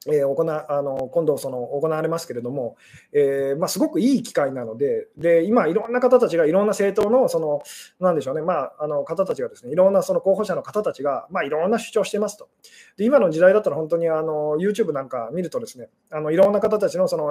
[0.07, 2.77] えー、行あの今度その行われますけれども、
[3.11, 7.61] えーまあ、すごくいい機会なので、で今、いろんな方たちが、いろんな政党のその
[7.99, 12.49] なんでしょうね、まあ、あの方たちがですね、いろんなその候補者の方たちが、まあ、いろんな主張してますと。
[12.97, 17.29] で今の時代だったら、本当にあの YouTube なんか見ると、ですねあのいろんな方たちのその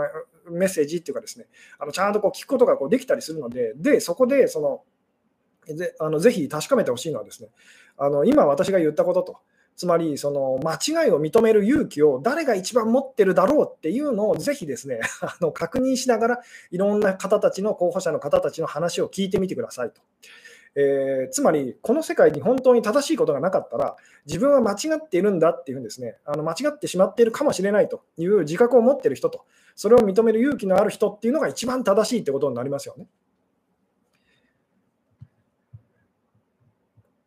[0.51, 1.47] メッセージっていうか、ですね
[1.79, 7.51] あのちゃんとこう聞くことがこうできたりするので、でそこでそのぜあのぜひ確かめてほしいのはですね、
[7.97, 9.39] あの今私が言ったことと。
[9.77, 20.01] つまりその間違いを認める勇気を誰が一番持ってるだろうっていうのをぜひですね あの確認しながらいろんな方たちの候補者の方たちの話を聞いてみてくださいと。
[20.77, 29.45] えー、つまり、この世界に本当に正しいことがなかったら、自分は間違っているんだっていうふうにですね、あの間違ってしまっているかもしれないという自覚を持っている人と、
[29.77, 33.07] それを認める勇気のある人っていうのが一番正しいってことになりますよね。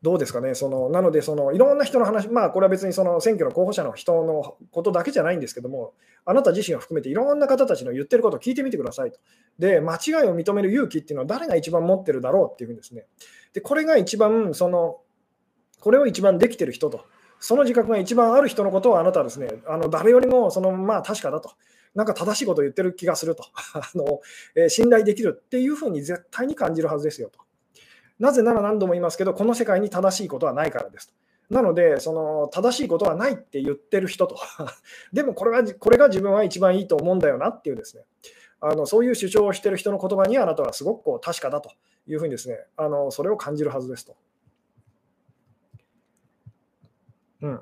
[0.01, 9.19] どうですかね、そのなのでその、いろんな人の話、まあ、これは別にその選挙の候補者の人のことだけじゃないんですけども、あなた自身を含めていろんな方たちの言ってることを聞いてみてくださいと。
[9.57, 13.05] で、間違いを認める勇気っていうのは誰が一番持ってるだろうっていうふうにですね。
[13.53, 14.99] で、これが一番、その、
[15.79, 17.05] これを一番できてる人と、
[17.39, 21.51] その自覚が一番ある人のことをあなたはですね、あの誰よりもそのまあ確かだと。
[21.95, 24.21] なんか正しいことを言ってる気がすると あの、
[24.55, 27.39] えー、信頼できるっていうふうに絶対に感じるはずですよと。
[28.19, 31.13] なぜなら何度も言いますけど、この世界に正しいことはないからですと。
[31.49, 34.37] なので、その正しいことはないって言ってる人と、
[35.13, 38.03] でもこれはこれが自分は一番いいと思うんだよなっていうですね、
[38.59, 41.71] あのそういう主張をしてる人の言葉にあなたはすごくこう確かだと
[42.07, 44.15] いうふうにですね、あのそれを感じるはずですと。
[47.39, 47.61] うん、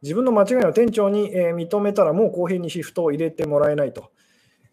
[0.00, 4.10] 自分の間違いを店長に、え認めたらもう公平にシフトを入れてもらえないと。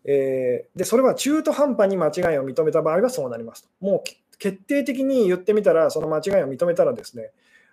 [0.05, 3.69] えー、でそれは中途半端に間違いを認めた場合はそうなりますと。
[3.79, 4.03] もう
[4.43, 7.31] 決定的に言ってみたら、その間違いを認めたらですね、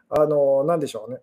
[0.09, 1.18] あの、なんでしょうね。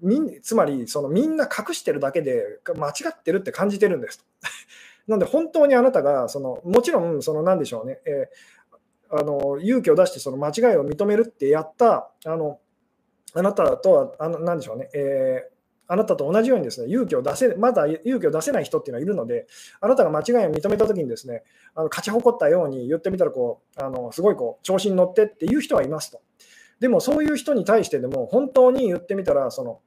[0.00, 4.24] みんつまりそのみんな隠してるだけで間違ってるって感じてるんですと。
[5.06, 12.58] なので本当にあなたがそのもちろんその何でしょうね、えー、あの勇気を出してその間違いを認めるってやったあの
[13.34, 15.48] あなたとはあの何でしょうね、え
[15.86, 19.46] あなたと同じようにですね、勇気を出せ、まだ勇気を出せない人っていうのはいるので、
[19.80, 21.42] あなたが間違いを認めたときにですね、
[21.74, 26.20] あの勝ち誇ったように言ってみたらこう、あのすごいこう調子に乗ってっていう人はいますと。
[26.80, 29.80] でもそういう人に対してでも、本当に言ってみたら、その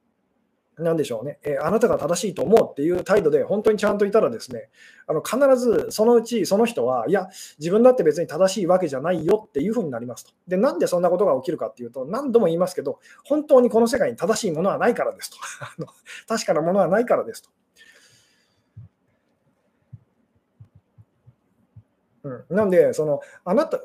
[0.78, 4.70] なんでしょうね、えー、あなたが正しいと思うっていう態度で本当にちゃんといたらですね、
[5.08, 7.28] あの必ずそのうちその人は、いや、
[7.60, 10.32] 自分だって別に正しいわけじゃないよっていうふうになりますと。
[10.48, 15.38] で、なんでそんなことが起きるかっていうと、何度も言いますけど、本当にこの世界に正しいものはないからですと。
[16.28, 17.50] 確かなものはないからですと。
[22.50, 23.80] うん、なんで、そのあなた、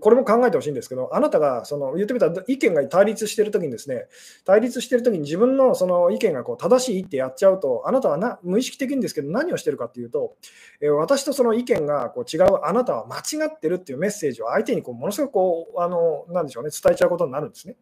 [0.00, 4.06] これも考えてほしいんですけど、あなたがその言ってみたら意見が対立してるときにですね、
[4.44, 10.36] 対立してるときに自分のその意見がこう正しいってやっちゃうと、あなたはな無意識的にですけど何をしてるかっていうと、
[10.80, 17.76] え私とその意見がこう違う、あなたは間違ってるっていうメッセージを相手にこうものすごくこう、あのなんでしょうね、伝えちゃうことになるんですね。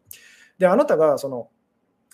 [0.57, 1.49] で、あなたがその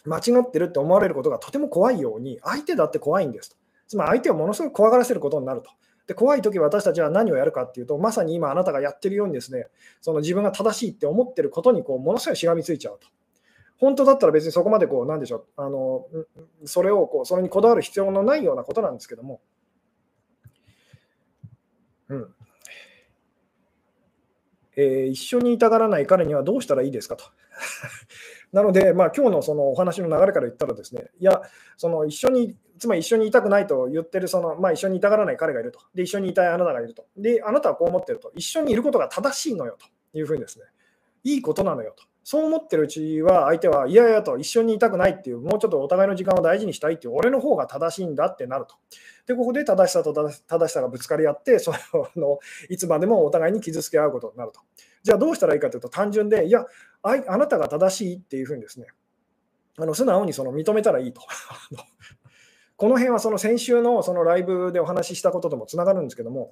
[0.06, 3.58] 間違ってるって思われることがとても怖いように、相手だって怖いんですと。
[3.88, 5.72] つまり相手をものすごく怖がらせることになると。
[6.10, 9.68] で怖い時私たちは何をやるかっていうと、まさに今あなたがやってるようにですね、
[10.02, 13.08] その自分が正しいって思ってることにこうものすごいしがみついちゃうと。
[13.78, 16.08] 本当だったら別にそこまでこう、なんでしょう、あの
[16.66, 19.40] それをこうそれにこだわる必要のないようなことなんですけども、
[22.08, 22.28] うん
[24.78, 27.26] えー、一緒にいたがらない彼にはどうしたらいいですかと。
[28.52, 31.42] なので、まあ今日のそのお話の流れから言ったらですね、いや、
[31.78, 35.80] その一緒に、つまり一緒にいたくないと言ってるその、まあ、一緒にいたがらない彼がいると。
[35.94, 37.06] で、一緒にいたいあなたがいると。
[37.18, 38.32] で、あなたはこう思ってると。
[38.36, 40.66] 一緒にいることが正しいのよというふうにですね、
[41.24, 42.06] いいことなのよと。
[42.24, 48.76] そう思ってるうちは相手はいやいやと一緒にいたくないっていう、もうちょっとお互いの時間を大事にしたいっていう、俺の方が正しいんだってなると。
[49.26, 51.74] で、ここで正しさと正しさがぶつかり合って、そ
[52.16, 54.62] のいつまでもお互いに傷つけ合うことになると。
[55.10, 56.68] じゃあどうしたらいいかというと、単純で、いや、
[57.02, 58.86] ああなたが正しいっていうふうにですね、
[59.80, 61.22] あの素直にその認めたらいいと。
[62.78, 66.52] この辺はその先週のそのライブでお話ししたことともつながるんですけども、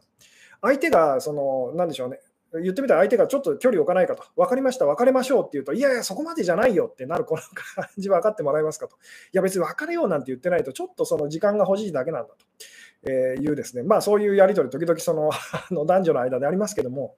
[0.63, 2.19] 相手がその、なんでしょうね、
[2.53, 7.41] 言ってみたら相手がちょっと距離を置かないかと、分かりました、別れましょうって言うと、いやいや、そこまでじゃないよってなる、この
[7.75, 8.95] 感じ分かってもらえますかと。
[8.95, 8.99] い
[9.33, 15.29] や、別に別れようなんて言ってないと、ちょっとその時間が欲しいだけなんだと、えいうですね、まあそういうやり取り、時々その
[15.69, 17.15] の男女の間でありますけども、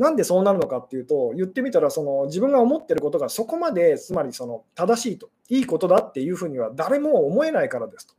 [0.00, 8.14] なんでそうなるのかっていうと、言ってみたらその自分が思ってることがそこまで、つまりその正しいと、いいことだっていうふうには誰も思えないからですと。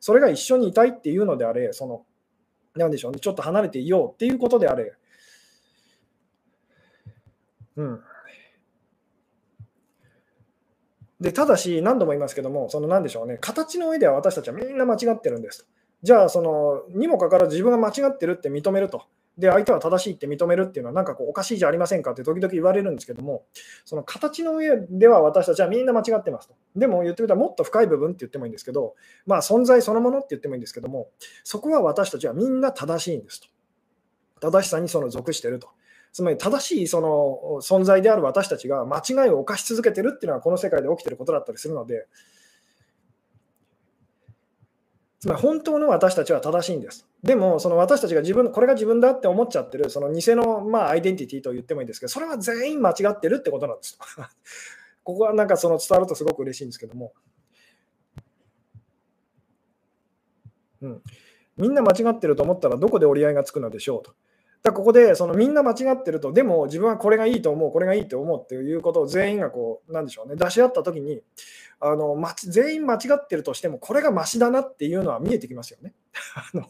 [0.00, 2.04] それが一緒にいたいっていうのであれ、その、
[2.74, 4.92] なんでしょうね、ちょっと離れていようっていうことであれ、
[7.76, 8.00] うん。
[11.20, 15.66] でただし、何度も言いますけども、その何でしょうね、形の上では私たちはみんな間違ってるんですと。
[16.02, 19.04] じゃあ、そのにもかかわらず自分が間違ってるって認めると。
[19.40, 23.44] で、相手は正しいって認めるっていうのは、なんかこうおかしいじゃありませんかって時々言われるんですけども、
[23.84, 26.54] その形の上では私たちはみんな間違ってますと。
[26.76, 28.94] でも言ってみたらもっと深い部分って言ってもいいんですけど、
[29.26, 31.08] まあ存在そのものって言ってもいいんですけども、
[31.42, 33.48] そこは私たちはみんな正しいんですと。
[34.40, 35.68] 正しさにその属してると。
[36.12, 42.06] つまり正しいその存在である私たちが間違いを犯し続けてるっていうのはこの世界で起きてることだったりするので、
[45.20, 47.06] つまり本当の私たちは正しいんです。
[47.22, 53.98] でも、その私たちが自分、これが自分だって思っちゃってる、その偽の、まあ、アイデンティティと言ってもいいんですけど、それは全員間違ってるってことなんです。
[55.04, 57.12] ここはなんかその伝わるとすごく嬉しいんですけども。
[60.80, 61.02] うん、
[61.58, 64.14] みんな間違ってると思ったらどこで折り合いがつくのでしょうと。
[64.62, 71.22] だここでそのみんな間違ってると、でも自分はこれがいいと思う、これがいいと思うっていうことを全員がこう、なんでしょうね、出し合ったときに
[71.80, 75.94] あの、ま、全員間違ってるとしても、これがましだなっていうのは見えてきますよね。
[76.34, 76.66] あの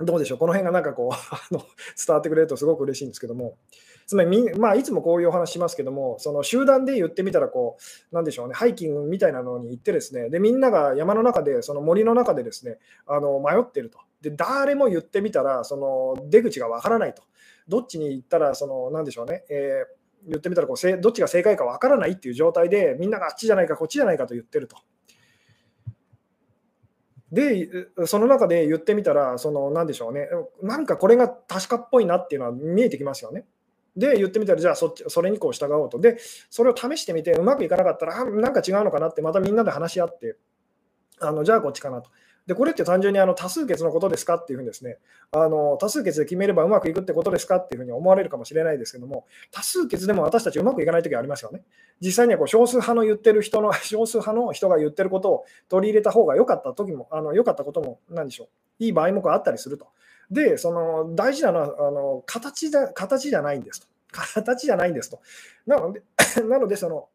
[0.00, 3.58] どうでしょう、この辺がなんかこうあの伝わってくれるとすごく嬉しいんですけども、
[4.08, 7.76] つまりまあ、いつもこういうお話しますけども、その集団で言ってみたらこ
[8.10, 13.98] う、なんでしょうね、ハイキングみたいなのに行って、ですねでみんなが山の中で、その森の中でですねあの迷ってると。
[14.22, 17.22] で誰も言ってみたら、その出口がわからないと。
[17.68, 24.78] どっちに行ったら、そのなんでしょうね、えー、言ってみたらこうどっちが正解かわからないっていう状態で、みんながあっちじゃないか、こっちじゃないかと言ってると。
[27.30, 27.68] で、
[28.06, 30.28] その中で言ってみたら、その、なんでしょうね、
[30.62, 33.44] なんかこれが確かっぽいなっていうのは見えてきますよね。
[33.98, 35.98] で、言ってみたら、じゃあそっちそれにこう従おうと。
[35.98, 36.18] で、
[36.50, 40.36] それを試してみて、うまくいかなかったら、あなんか違うのかなって、またみんなで話し合って、
[41.20, 42.10] あのじゃあこっちかなと。
[42.46, 44.96] で、これって単純にあの多数決のことですかっていうふうにですね、
[45.32, 51.62] あの多数決で決めればうまくいくってことですかっていうふうに思われるかもしれないですけども、多数決でも私たちうまくいかないときありますよね。
[52.00, 58.48] 実際にはこう少数派の言ってる人の、 少数派の人が言ってることを取り入れた方が良かった時も、あの良かったことも、何でしょう、
[58.84, 59.88] いい場合もあったりすると。
[60.30, 63.86] で、その大事なのはあの形だ形じゃないんですと。
[64.12, 65.20] 形じゃないんですと。
[65.66, 66.02] なので、
[66.48, 67.08] なのでその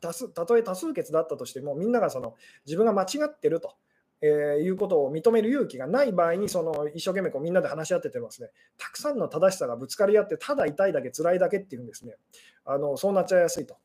[0.00, 2.36] 多数たとえ多数決だったとしても、みんながその
[2.66, 3.74] 自分が間違ってると。
[4.22, 12.16] えー、いうことを認める勇気がない場合にその一生懸命こうみんなで話し合っててますねたくさんの正しさがぶつかり合ってただ痛いだけ辛いだけっていうんですね
[12.66, 13.78] あのそうなっちゃいやすいと。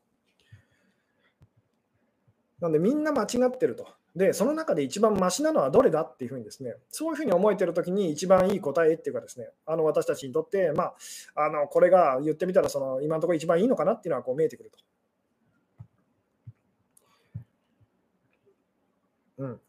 [2.60, 3.86] なのでみんな間違ってると。
[4.16, 10.94] で、その中で一番マシなのはどれだっていうふうにですね、そういうふうに思えてるときに一番いい答えっていうかですね、あの私たちにとって、ま
[11.34, 14.78] あ、あのこれが言ってみたらその今のところ一番いいのかなっていうのはこう見えてくると。
[19.38, 19.60] うん、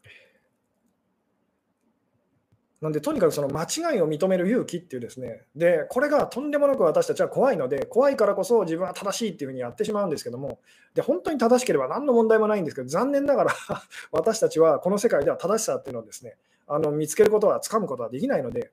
[2.80, 10.60] なんで、とにかくその間違いを認める勇気っていうですね、で、これがとんでもなく私たちは怖いので、怖いからこそ自分は正しいっていうふうにやってしまうんですけども、
[10.94, 13.54] で、本当に正しければ何の問題もないんですけど、残念ながら
[14.12, 16.36] 私たちはこの世界では正しさっていうのをですね、
[16.68, 18.70] あの見つけることは、つかむことはできないので、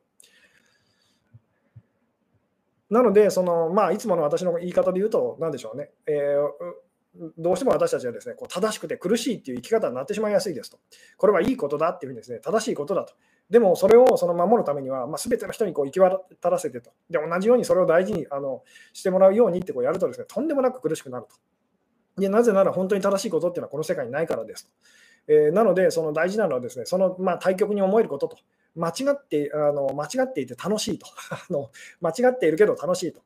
[2.91, 6.85] なので、そのまあ、いつもの私の言い方で言うと、なんでしょうね、えー
[7.37, 10.79] どうしても私たちはですねこう正しくて苦しいっていう生き方になってしまいやすいですと。
[11.17, 13.13] これはいいことだっていうふうにですね正しいことだと。
[13.49, 16.91] でもそれをその守るためには、まあ、全ての人にこう行き渡らせてと。
[17.09, 22.21] で、同じようにそれを大事にあのしてもらうようにってこうやるとですね、とんでもなく苦しくなると。
[22.21, 24.71] でなぜなら本当に正しいことっていうのはこの世界にないからですと。
[25.27, 28.37] えー、なので、その大事なのはですね、その、まあ、対極に思えることと、
[28.75, 33.21] 間違ってあの間違っていて楽しいと あの、間違っているけど楽しいと。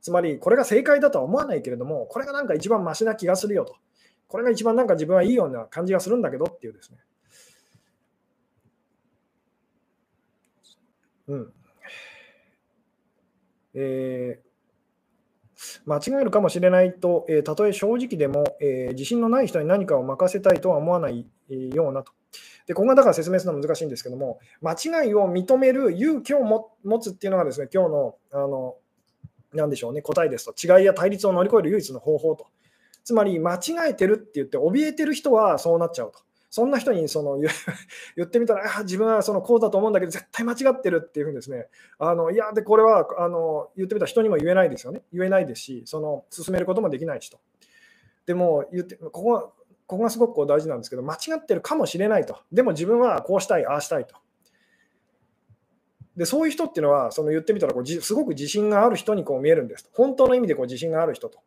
[0.00, 3.76] つまり、これが正解だとは思わないけれども、これがなんか一番マシな気がするよと。
[4.26, 6.98] これが一番なんか自分はいいような感じがするんだけどっていうですね。
[11.28, 11.52] うん。
[13.74, 14.52] えー
[15.86, 22.12] 間違えるかもしれないと、えー、たとえ正直でも、えー、自信のない人に何かを任せたいとは思わないようなと。
[22.66, 28.76] で、ここがだから説明するのは難しいんですけども、間違いを認める勇気を持つっていうのがですね、今日の、あの、
[29.52, 32.46] なでしょうね、答えですと、違いや対立を乗り越える唯一の方法と。
[33.04, 36.20] つまり、間違えてるって言って、怯えてる人はそうなっちゃうと。
[36.52, 37.38] そんな人にその
[38.14, 45.02] 言ってみたら、あ自分はそのこうだと思うんだけど、絶対間違ってるっていうふうにですね、あのいや、で、これはあの言ってみたら人にも言えないですよね。
[45.14, 47.38] 言えないですし、その進めることもできないしと。
[48.26, 49.40] でも言ってここは、
[49.86, 52.36] ここがすごく大事なんですけど、間違ってるかもしれないと。
[52.52, 54.16] でも自分はこうしたい、ああしたいと。
[56.18, 59.88] でそういう人っていうのは、その言ってみたらこうすごく自信がある人にこう見えるんです。
[59.94, 61.38] 本当の意味でこう自信がある人と。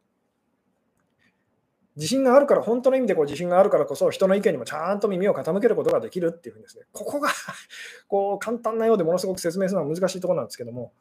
[1.96, 7.30] 自信があるから、本当の意味でこう自信があるからこそ、人の意見にもちゃんと耳を傾けることができるっていうふうにですね、ここが
[8.08, 10.92] こう簡単なようでものすごく説明するのは難しいところなんですけども、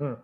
[0.00, 0.18] うん。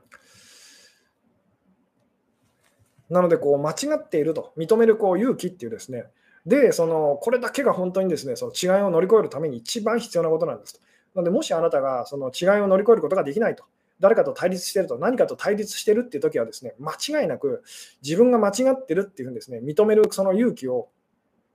[3.08, 6.06] なので、こう間違っていると認めるこう勇気っていうですね、
[6.46, 10.80] で、そのこれだけが本当にですね、その違いを乗り越えるために一番必要なことなんですと。
[11.14, 13.64] なので、もしあなたがその違いを乗り越えることができないと。
[14.00, 17.62] 誰かと対立してると、何かと対立してるっていう時はですね、間違いなく
[18.02, 20.88] 自分が間違ってるっていうふうにですね、認めるその勇気を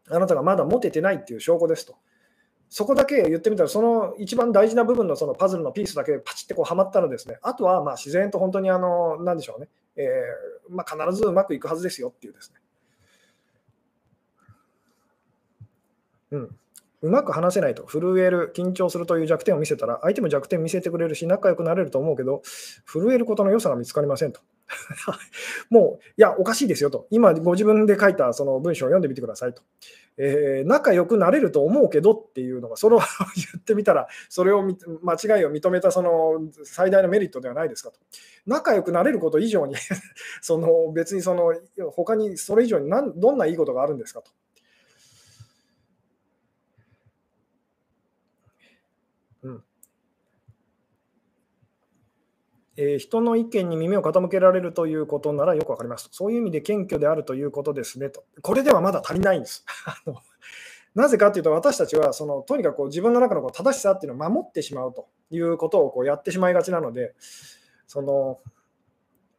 [0.10, 1.96] あなたがまだ持ててないっていう証拠ですと。
[2.70, 12.62] そこだけ言ってみたら、その一番大事な部分のそのパズルのピースだけパチってこうはまったらですね、あとはまあ自然と本当にあの、なんでしょうね、えー、まあ、必ずうまくいくはずですよっていうですね。
[16.32, 16.58] うん。
[17.06, 22.42] うまく話せないと、震える、緊張するという弱点を見せたら、相手も弱点見せてくれるし、仲良くなれると思うけど、
[22.86, 24.42] 震えることの良さが見つかりませんと。
[25.70, 27.06] もう、いや、おかしいですよと。
[27.12, 29.62] 今、ご自分で書いたその文章を読んでみてくださいと。
[30.18, 33.06] えー、仲良くなれると思うけどっていうのが、それを言
[33.60, 38.00] ってみたら、それを間違いを認めたその最大のメリットではないですかと。
[38.48, 39.76] 仲良くなれること以上に
[40.42, 41.54] その別にその
[41.92, 44.32] 他にそれ以上に何どんないいことがあるんですかと。
[52.78, 56.10] えー、人の意見に耳を傾けられるということならよくわかります。
[56.12, 58.24] そういう意味で謙虚であるということですねと。
[58.42, 59.66] これではまだ足りないんです。
[60.96, 67.16] なぜかというと、私たちはそのとにかくこう自分の中のこう正しさっていうのを守ってしまうということをこうやってしまいがちなので、
[67.88, 68.40] その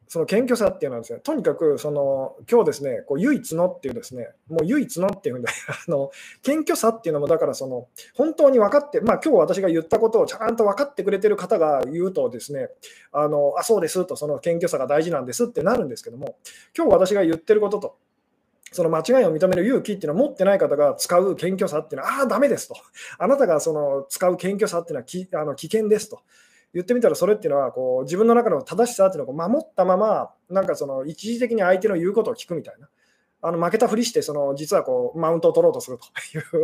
[0.07, 6.11] その謙虚さっていうのはですね、とにかくその今日ですね、こう唯一のっていうですね、もう唯一のっていうふうにあの
[6.43, 12.69] 謙虚さっていうのもだからその本当に分かって、まあ今日私が言ったことをちゃんと分かってくれてる方が言うとですね、
[13.11, 16.37] あのあそうですとその謙虚さが大事なんですってなるんですけども、
[16.75, 17.97] 今日私が言ってることと、
[18.71, 22.75] その間違いを認める勇気っていうのを持ってない方が使う謙虚さっていうのは、ああ、ダメですと。
[23.17, 26.21] あなたがその使う謙虚さっていうのはきあの危険ですと。
[26.77, 32.87] 言ってみたらそれっていうのはこう自分の中の正しさっていうのを守ったままなんかその一時的に相手の言うことを聞くみたいな。
[33.39, 36.07] あの負けたふりしてその実はこうマウントを取ろうとすると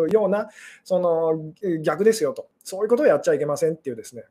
[0.01, 0.49] いうような
[0.83, 2.47] その逆ですよと。
[2.63, 4.23] そういうことをやっちゃいけませんっていうですね。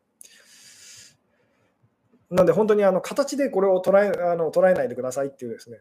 [2.31, 5.79] なんで本当にあの形でこれを捉えあの捉えないでくださいっていうですね。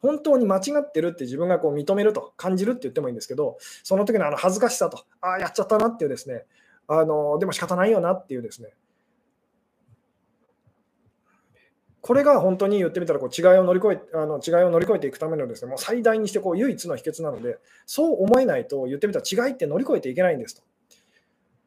[0.00, 6.44] 本当に間違ってるって自分がこう認めると感じるって言ってもいいんですけどその時のあの恥ずかしさとああやっちゃったなっていうですね。
[6.88, 8.70] あのでも仕方ないよなっていうですね
[12.00, 20.62] これが本当に言ってみたらこう違いを乗り越えあの違いを乗り越えていくためのですねもう最大にしてこう唯一の秘訣なのでそう思えないと言ってみたら違いって乗り越えていけないんですと。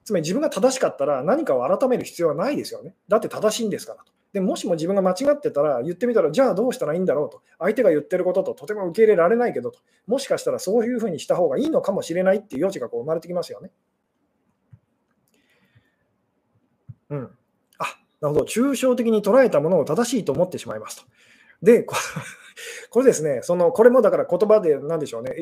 [0.04, 2.96] つまり自分が正しかったら何かを改める必要はないですよね。
[3.08, 4.12] だって正しいんですからと。
[4.34, 7.44] でもしも自分が間違ってたら言ってみたらじゃあどうしたらいいんだろうと。
[7.60, 9.80] 相手が言ってることととても受け入れられないけどと。
[10.08, 13.70] もしかしたらそういうふうにした方がいいのかもしれないっていう余地がこう生まれてきますよね。
[17.12, 17.30] うん。
[17.78, 17.86] あ、
[18.22, 18.46] なるほど。
[18.46, 21.04] 抽象的に捉えたものを正しいと思ってしまいますと。
[21.62, 25.36] で、こ れですね、そのこれもだから言葉でなんでしょうね、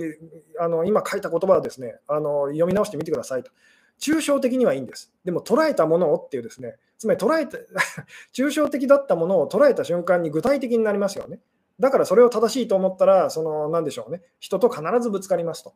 [0.59, 3.51] あの今書いた言葉をですねあの読み直してみてくださいと。
[3.99, 5.13] 抽象的にはいいんです。
[5.26, 7.57] でも捉えたものをっていうですね、つまり捉えた
[8.34, 11.39] 抽象的だったものを捉えた瞬間に具体的になりますよね。
[11.80, 15.74] だからそれを正しいと思ったら、その何でしょうね、人と必ずぶつかりますと。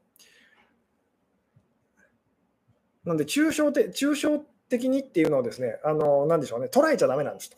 [3.05, 4.43] なんで抽象的、抽象
[4.73, 7.57] 的にっていうのをですね、あの、なんでしょうね、捉えちゃだめなんですと。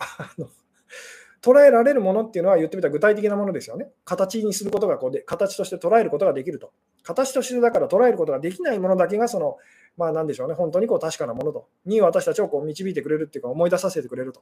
[1.52, 3.92] 捉えられるものっていうのは言ってみたら具体的なものですよね。
[4.04, 6.72] 形にすることがこうで、形として捉えることができると。
[7.04, 9.58] 形としてだから捉えることができないものだけが、その、
[9.96, 14.42] まあなんでしょうね、本当にこう確かなものと、に私たちをこう導いてくれるっていうか、思い出させてくれると。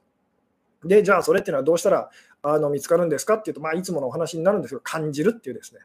[0.82, 2.10] で、じゃあそれっていうのはどうしたら
[2.42, 5.80] あの見つかるんですかっていうと、まあ、いつものお話になるんですけど、感じるっていうですね。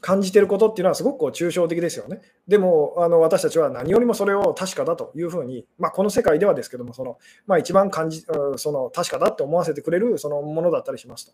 [0.00, 2.20] 感じてることっていうのはすごくこう抽象的ですよね。
[2.46, 8.24] でもあの私たちは何よりもそれを確かだというふうに、まあ、この世界ではですけども、そのまあ、一番感じ
[8.56, 11.32] その確かだって思わせてくれるそのものだったりしますと。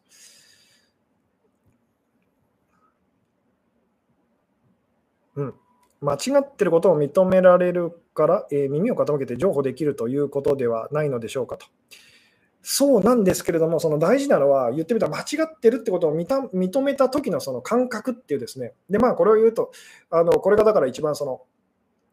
[5.35, 5.55] うん、
[6.01, 11.67] 間違ってることを認められるから、えー、耳を傾けて譲歩できるということではないのでしょうかと。
[12.63, 19.73] そうなんですけれども、その大事なのは、言ってみたら間違ってるってことを認めた時のその感覚っていうですね、で、まあ、これを言うと、
[20.11, 21.43] あのこれがだから一番その、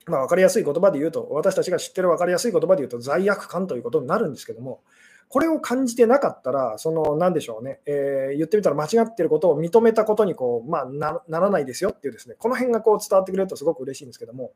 [0.07, 4.81] まあ、分かりやすい言葉で言うと、私たちが知ってる分かりやすい言葉で言うと、罪悪感ということになるんですけども、
[5.27, 14.53] これを感じてなかったら、その、なんでしょうね、えー、言ってみたら間違ってることを認めたことにこう、まあな、ならないですよっていうですね、この辺がこう伝わってくれるとすごく嬉しいんですけども、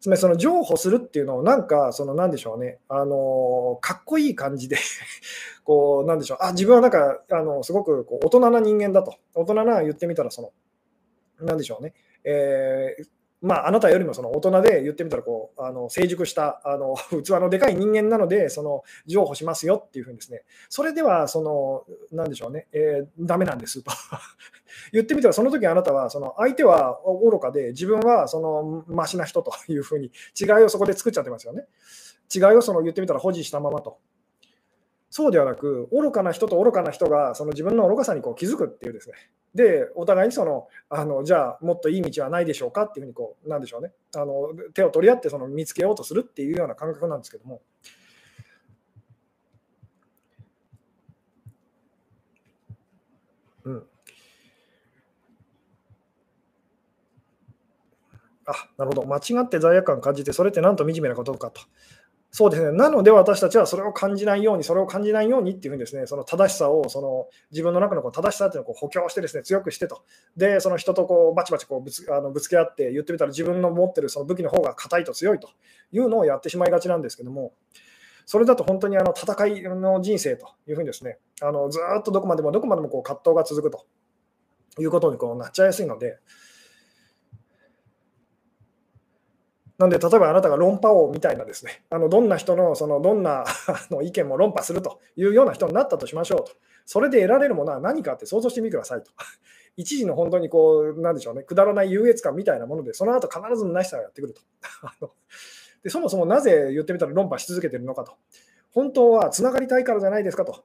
[0.00, 2.78] つまりその譲歩するっていうのをなんかそのなんでしょうね。
[2.88, 4.76] あのかっこいい感じで
[5.64, 6.38] こうなんでしょう。
[6.40, 9.16] あ自分はなんかあのすごくこう大人な人間だと。
[9.34, 10.52] 大人な言ってみたらその
[11.40, 11.94] なんでしょうね、
[12.24, 13.06] えー、
[13.40, 20.42] まあ、あなたよりもその大人で言ってみたらこうあの成熟したあの 器のでかい人間なのでその譲歩しますよっていうふうにですね。
[20.68, 23.92] それではそのなんでしょうね、えー、ダメなんですと。
[24.92, 31.66] 言ってみたらその時あなたはその相手は愚かで自分はそのマシな人というふうに違いをそこで作っちゃってますよね。
[32.34, 33.98] 違いをその言ってみたら保持したままと。
[35.10, 39.14] そうではなく、愚かな人と愚かな人がその自分の愚かさにこう気づくっていうですね。
[39.54, 43.92] で、お互いにその、あのじゃあ、もっといい道はないでしょうかっていうふうにこう、なんでしょうね。
[44.14, 47.62] あの手を取り合ってその見つけようとするっていうような感覚なんですけども。
[53.64, 53.86] うん。
[58.46, 59.06] あ、なるほど。
[59.06, 61.60] 間違って罪悪感を感じて、それってなんと惨めなことかと。
[62.30, 62.76] そうですね。
[62.76, 70.02] なので私たちはそれを感じないように、それを感じないようにっていうふうにですね、その正しさを、その自分の中のこう正しさっていうのをこう補強してですね、強くしてと。
[70.36, 75.48] で、その人とこうバチバチこうぶつあのぶつけ合って言ってみたら自分の持ってるその武器の方が硬いと強いと
[75.90, 77.54] いうのをやってしまいがちなんですけども、
[78.26, 83.86] それだと本当にあの戦いの人生というふうにですね、あのずっとどこまでもどこまでもこう葛藤が続くと
[84.78, 86.18] いうことにこうなっちゃいやすいので、
[89.78, 93.44] なんで、例えばあなたが論破王みたいなですね、あのどんな人のそのどんな
[93.90, 96.52] の意見も論破するというような人になったとしましょうと。
[96.84, 99.12] それで得られるものは何かって想像してみてくださいと。
[99.76, 104.42] 一時の本当にこう、なんでしょうね、くだらない優越感みたいなもので、その後必ず虚しさがやってくると。
[105.84, 108.14] でそもそもなぜ言ってみたら論破し続けてるのかと。
[108.70, 110.64] 本当はつながりたいからじゃないですかと。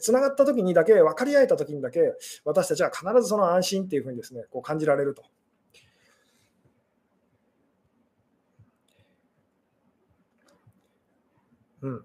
[0.00, 2.14] つながった時にだけ、分かり合えた時にだけ、
[2.44, 5.24] 私たちは必ずその安心っていうふうにですね、こう感じられると。
[11.82, 12.04] うん。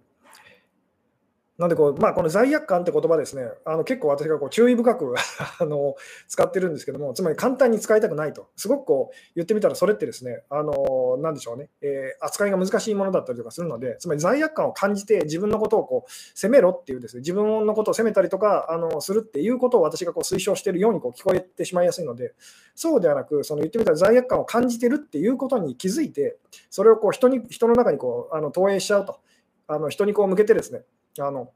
[1.58, 5.16] なんでこう、まあ、この罪悪感って言葉ですね、あの結構私がこう注意深く
[5.60, 5.96] あの
[6.28, 22.34] 使ってるんですけども、つまり簡単に使いたくないと、すごくこう言ってみたら、それってですね、あのなんでしょうね、えー、扱いが難しいものだったりとかするので、つまり罪悪感を感じて、自分のことをこう責めろっていうですね、自分のことを責めたりとかあのするっていうことを私がこう推奨しているようにこう聞こえてしまいやすいので、
[22.76, 26.38] そうではなく、その言ってみたら罪悪感を感じてるっていうことに気づいて、
[26.70, 29.20] それをこう人に人の中にこうあの投影しちゃうと。
[29.68, 30.84] あの人にこう向けてですね、
[31.20, 31.52] あの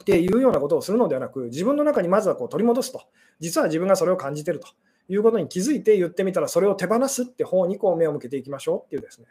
[0.00, 3.02] っていうようなことをするのではなく、自分の中にまずはこう取り戻すと、
[3.38, 4.68] 実は自分がそれを感じてると
[5.08, 9.26] いうことに気づいて言ってみたら、それを手放すって方にこう目を向けていきましょうっていうですね。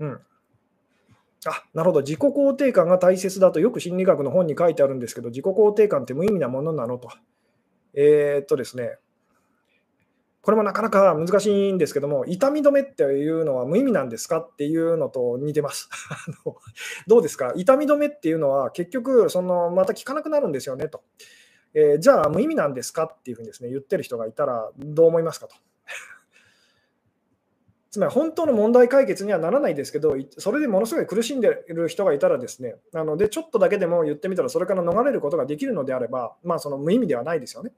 [0.00, 0.20] うん。
[1.46, 7.10] あなるほど、自己肯定感が大切だとよく心理学の本に書いてあるんですけど、自己肯定感って無意味なものなのと。
[7.94, 8.98] えー、っとですね、
[10.40, 15.88] これもなかなか難しいんですけども、痛み止めっていうのは無意味なんですかっていうのと似てます。
[17.06, 17.52] どうですか？
[17.56, 21.02] 痛み止めっていうのは結局、そのまた効かなくなるんですよねと。
[21.74, 25.56] えー、じゃあ無意味なんですかっていうふうにですね言ってる人がいたらどう思いますかと。
[27.90, 37.72] つまり本当の問題解決にはならないですけど、それでものすごい苦しんでいる人がいたらですね、なのでちょっとだけでも言ってみたらそれから逃れることができるのであれば、まあその無意味ではないですよね。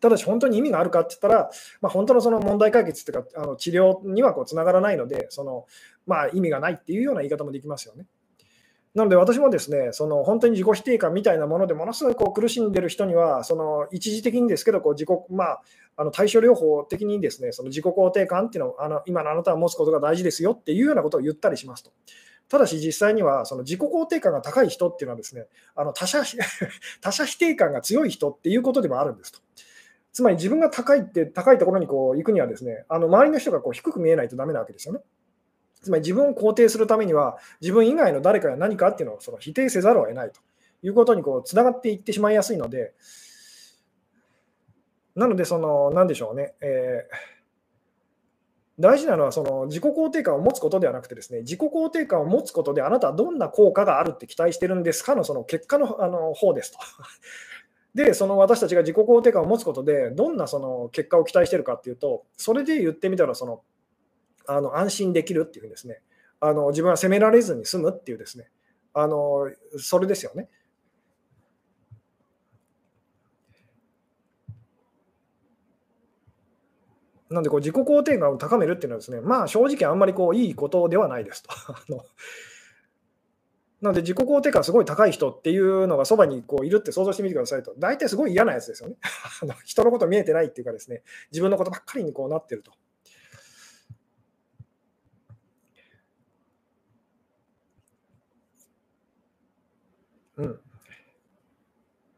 [0.00, 5.66] ただし本当に意味があるかって言ったら、まあ、本当のその問題解決っていうか、あの治療にはこうつながらないので、その
[6.06, 8.06] まあ、意味がないっていうような言い方もできますよね。
[8.94, 15.62] なので私もですね、その本当に自己否定感みたいなものでものすごいこう苦しんでる人には、その一時的にですけど、こう自己まあ、
[15.96, 21.92] あの対処療法的にですね、その自己肯定感っていうのをあの今のあなたは持つことが大事ですよっていうようなことを言ったりしますと。
[22.48, 25.46] ただし実際にはその自己肯定感が高い人っていうのはですね、
[25.76, 26.22] あの他者
[27.02, 29.40] 他者否定感が強い人っていうことでもあるんですと。
[30.12, 35.00] つまり自分が高いって高いところにこう行くにはですね、あの周りの人がこう低く見えないとダメなわけですよね。
[35.80, 40.40] つまり自分を肯定するためには、自分以外の誰かが何かっていうのをその否定せざるを得ないと
[40.82, 42.94] いうことにこうつながっていってしまいやすいので、
[45.14, 47.38] なので、その、なんでしょうね、えー、
[48.80, 56.78] 大事なのはその自己肯定感を持つことではなくてですね、自己肯定感を持つことであなたはどんな効果があるって期待してるんですかのその結果のあの方ですと。
[57.98, 63.62] で、その私たちが自己肯定感を持つことで、どんなその結果を期待してるかっていうと、それで言ってみたらその、
[64.46, 66.00] あの安心できるっていうふうにですね
[66.38, 68.48] あの、自分は責められずに済むっていうですね、
[68.94, 70.48] あのそれですよね。
[77.30, 81.50] なんでこう自己肯定感を高めるっていうのはですね、まあ正直あんまりこういいことではないですと。
[83.80, 88.96] なので自己肯定感すごい高い人っていうのがそばにこういるって想像してみてくださいと、大体すごい嫌なやつですよね。
[89.64, 92.72] 人のこと見えてないっていうかですね、自分のことばっかりにこうなってると。
[100.38, 100.60] うん。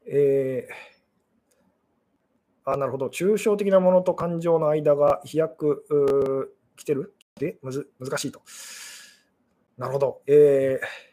[0.07, 3.07] えー、あ、なるほど。
[3.07, 5.85] 抽象的なものと感情の間が飛躍
[6.77, 7.15] 来てる？
[7.37, 8.43] でむず難しいと。
[9.79, 10.21] なるほど。
[10.27, 11.10] えー、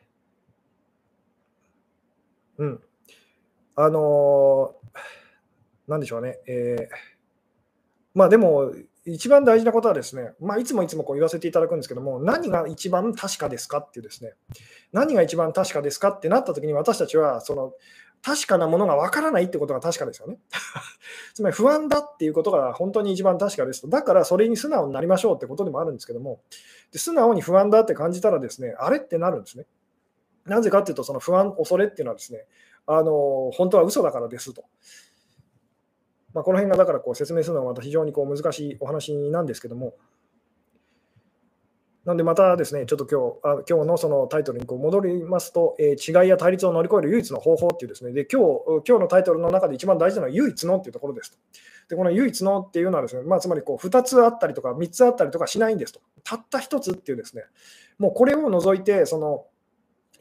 [2.57, 2.81] うん。
[3.75, 6.39] あのー、なんでしょうね。
[6.47, 6.95] えー、
[8.13, 8.73] まあでも、
[9.05, 14.33] 一番大事なことはですね、まあ、いつもいつもこう言わせていただくんですけども、何が一番確かですかっていうですね、
[14.91, 17.73] 何が一番確かですかってなったときに、私たちはその
[18.21, 20.39] 確かなものがわからないってことが確かですよね。
[21.33, 23.87] つまり不安だっていうことが本当に一番確かですと。
[23.87, 26.41] だからそれに素直になりましょうってことでもあるんですけども、
[26.91, 29.65] で素直に不安だって感じたらですね、あれってなるんですね。
[30.47, 32.45] なぜかっていうと、その不安、恐れっていうのはですね、
[32.85, 34.63] あの本当は嘘だからですと。
[36.33, 39.95] まあ、この辺がだからこう説明するのはまた非常にこう難しいお話なんですけども、
[42.05, 43.05] なんでまたですね、ちょっと
[43.43, 51.37] 今日あ今日のそのタイトルにこう戻りますと、えー、違いや対立を乗り越える唯一の方法っていうですね、で今日今日のタイトルの中で一番大事なのは唯一のっていうところですと。
[51.89, 55.99] で、この唯一のっていうのはですね、まあ、つまりこう2つあったりとか3つあったりとかしないんですと。
[56.23, 57.43] たった1つっていうですね、
[57.97, 59.45] もうこれを除いて、その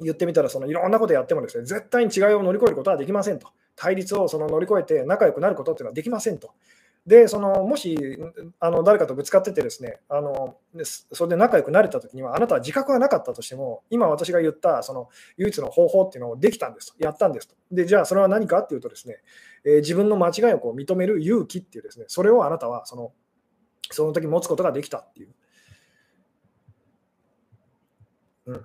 [0.00, 3.48] 言ってみたらそのいろんなことやってもですね、絶対に違いを乗り越えることはできませんと。
[3.76, 6.50] 対立をその乗り越えて仲良くなることっていうのはできませんと。
[7.06, 8.18] で、そのもし
[8.58, 10.56] あの誰かとぶつかっててですね、あの
[11.12, 17.54] それで仲良くなれたときには、あなたは自覚がなかったとしても、今私が言ったその唯一の方法っていうのをできたんですと、やったんですと。
[17.70, 19.18] で、じゃあそれは何かっていうとですね、
[19.64, 23.12] えー、自分の間違いをこう認める勇気っていうですね、それをあなたはその
[23.90, 25.34] その時持つことができたっていう。
[28.46, 28.64] うん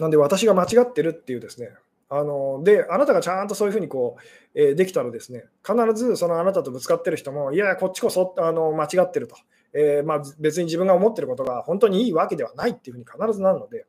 [0.00, 1.70] なんで私が間違ってるっていうですね、
[2.08, 4.16] あので、あなたがちゃんとそういうふうにこ
[4.54, 9.36] う、えー、できたらですね、必ずそのあなたとぶつかってる人も、いや、こっちこそあの間違ってると、
[9.72, 13.86] えー、まあ、別に自分が思ってることが本当にいいわけではないっていうふうに必ずなるので、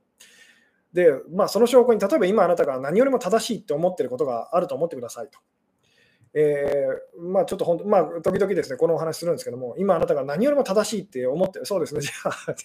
[0.93, 5.39] でまあ、その証拠に、例えば今あなたが何よりも正しいって思ってることがあると思ってくださいと。
[6.33, 12.55] えー、まあ、ちょっと本当、まあ、時々ですね、このお話するんですけども、今あなたが何よりも正しいって思って、そうですね、 じゃあ、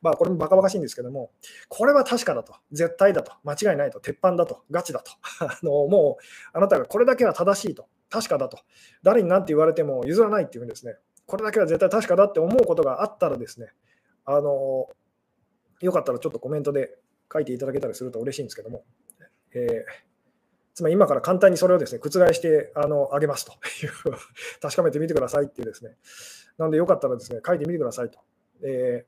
[0.00, 1.32] まあ、これもバカバカしいんですけども、
[1.68, 5.10] これは確かだと、絶対だと、間違いないと、鉄板だと、ガチだと、
[5.44, 8.58] あのもう、あなたがこれだけは正しいと、確かだと、
[9.02, 10.96] 誰に何て言われても譲らないっていうふうにですね、
[11.26, 13.72] これだけは絶対確かだって思うことがあったらですね、
[14.24, 14.88] あの
[15.80, 16.96] よかったらちょっとコメントで
[17.32, 18.84] 書いていただけたりすると嬉しいんですけども、
[19.52, 20.06] えー
[20.76, 23.52] つまり今から簡単にそれをですね覆してあのあげますと。
[23.52, 23.56] い
[23.88, 24.16] う
[24.60, 25.96] 確かめてみてくださいっていうですね。
[26.58, 28.18] なのでよかったらですね書いてみてくださいと。
[28.62, 29.06] え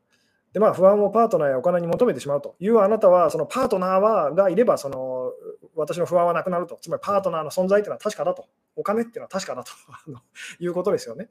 [0.51, 2.57] ー、でまあ、不安をパートナーやお金に求めてしまうと。
[2.59, 5.31] いうあなたは、そのパートナーはがいればその、
[5.75, 9.71] 私の不安はなくなると、つまりパートナーの存在というのは確かだと、お金っていうのは確かだと。
[10.59, 11.29] いうことですよね。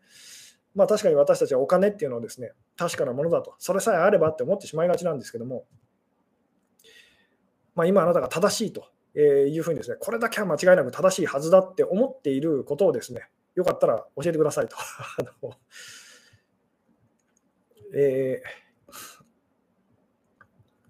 [0.76, 5.66] まあ、確かに私たちはお金っていうのはですね、確かなものだと、それさえあればって思ってしまいがちなんですけども、
[7.74, 8.86] まあ、今あなたが正しいと。
[9.20, 14.78] えいうふうにですね、これだけは間違いなく正しいはずだって思っていることをですね、よかったら教えてくださいと。
[17.96, 18.94] えー、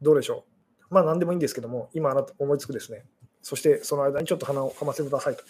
[0.01, 0.43] どうでしょ
[0.89, 0.93] う。
[0.93, 3.05] まあ何でもいいんですけども、今あなた思いつくですね。
[3.41, 5.43] そしてその間にちょっと鼻をかませてくださいと。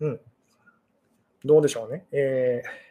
[0.00, 0.20] うん。
[1.42, 2.06] どうでしょうね。
[2.12, 2.81] えー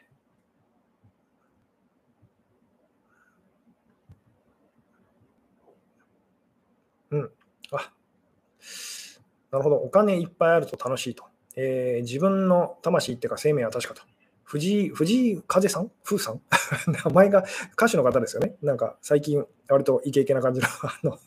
[9.51, 9.75] なるほど。
[9.77, 11.25] お金いっぱいあると楽しいと。
[11.55, 14.01] えー、自分の魂っていうか生命は確かと。
[14.43, 15.91] 藤井、藤井風さん？
[16.03, 16.41] 風さん？
[17.05, 18.55] 名前が歌手の方ですよね。
[18.61, 21.17] なんか最近、割とイケイケな感じの あの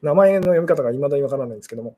[0.00, 1.96] 名前の読み方がいまだにわからないんですけども、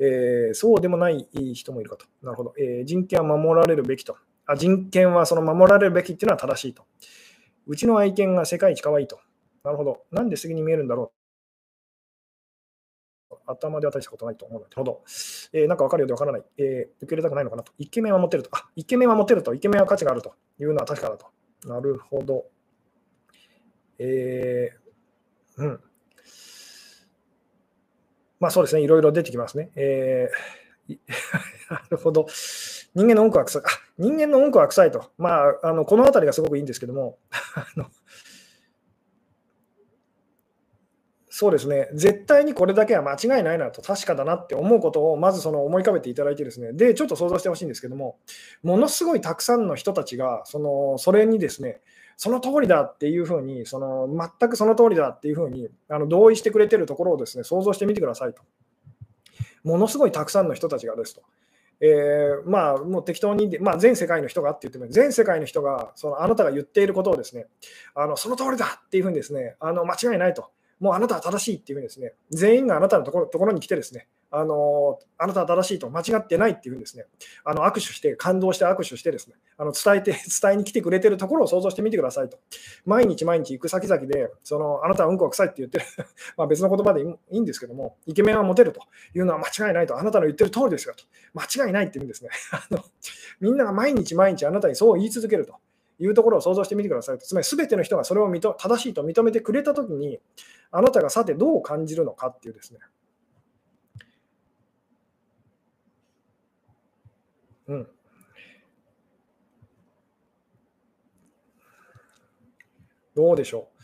[0.00, 2.06] えー、そうでもない人もいるかと。
[2.22, 4.16] なるほど、えー、人権は守られるべきと
[4.46, 4.56] あ。
[4.56, 6.84] 人権はその守られるべきっていうのは正しいと。
[7.66, 9.20] うちの愛犬が世界一可愛いと。
[9.62, 10.02] なるほど。
[10.10, 11.17] なんで杉に見えるんだろう
[13.48, 15.02] 頭では大したことないと思うので、ほど、
[15.52, 17.72] えー、なんか分かるようで分からない、えー、受け入れたくないのかなと。
[17.78, 18.50] イケメンは持てると。
[18.52, 19.54] あ、イケメンは持てると。
[19.54, 21.26] イケメンは価値があるというのは確かだと。
[21.66, 22.46] なるほど。
[23.98, 25.80] えー、うん。
[28.40, 29.70] まあそうですね、いろいろ出てきますね。
[29.74, 30.98] えー、
[31.70, 32.26] なるほど。
[32.94, 33.62] 人間のうんこは臭い。
[33.64, 33.68] あ
[33.98, 35.10] 人間のうんこは臭いと。
[35.18, 37.18] まあ、あのこの辺りがすごくいいんですけども、
[37.54, 37.86] あの
[41.40, 48.18] そうですね、絶対にこれだけは間違いないなと、確かだなって思うことを、まずその思い浮かべていただいて、ですねでちょっと想像してほしいんですけども、
[48.64, 51.80] ものすごいたくさんの人たちが、そのそれにですね、
[52.16, 54.08] その通りだっていうふうに、その
[54.40, 58.42] 全くその通りだっていうふうにあの同意してくれてるところをですね想像してみてくださいと。
[59.62, 61.22] ものすごいたくさんの人たちがですと。
[61.80, 67.46] えー、まあ、もう適当に、まあ、全世界の人がって言っても、全世界の人がそのあなたが言っていることをですね、
[67.94, 70.50] あのその通りだっていうふうにですね、あの間違いないと。
[70.80, 77.06] もうあなたは正しいっていうふうにですね、全員があなたのところところに来てですね、あのあなたは正しいと間違ってないっていうふうにですね、
[77.44, 82.38] あの握手して、感動して握手してですね、あの伝えて、 伝えに来てくれてるところを想像してみてくださいと。
[82.84, 85.84] 毎日毎日行く先々で、そのあなたはうんこが臭いって言ってる
[86.36, 88.80] ま別の言葉でいいんですけども、イケメンはモテると
[89.14, 91.04] いうのは間違いないと、あなたの言ってる通りですよと。
[91.34, 92.30] 間違いないっていうんですね。
[92.52, 92.84] あの
[93.40, 95.54] みんなが毎日毎日あなたにそう言い続けると。
[96.00, 97.18] いうところを想像してみてください。
[97.18, 100.20] つまり全ての人がそれを正しいと認めてくれたときに、
[100.70, 102.80] あなたがさてどう感じるのかっていうですね。
[107.68, 107.88] うん。
[113.14, 113.82] どうでしょう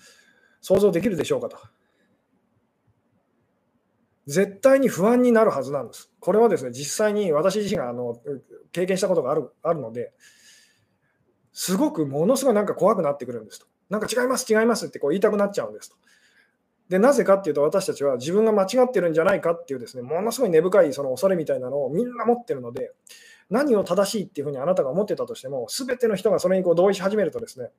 [0.61, 1.59] 想像できるでしょうかと。
[4.27, 6.11] 絶対に不安になるはずなんです。
[6.21, 8.19] これはですね、実際に私自身があの
[8.73, 10.15] 経験したことがあるあるので、
[11.55, 13.67] すごくものすごいなんか怖くなってくるんですと。
[13.89, 15.97] なんか違います、違いますってこう言いたくなっちゃうんですと。
[16.89, 22.93] でなぜかっていうと、私たちは自分が間違ってるんじゃないかっていうですね、ものすごい根深いその恐れみたいなのをみんな持ってるので、
[23.51, 27.71] 何を正しいっていうふうにあなたが思ってたとしても、すべての人がそれにこう同意し始めるとですね、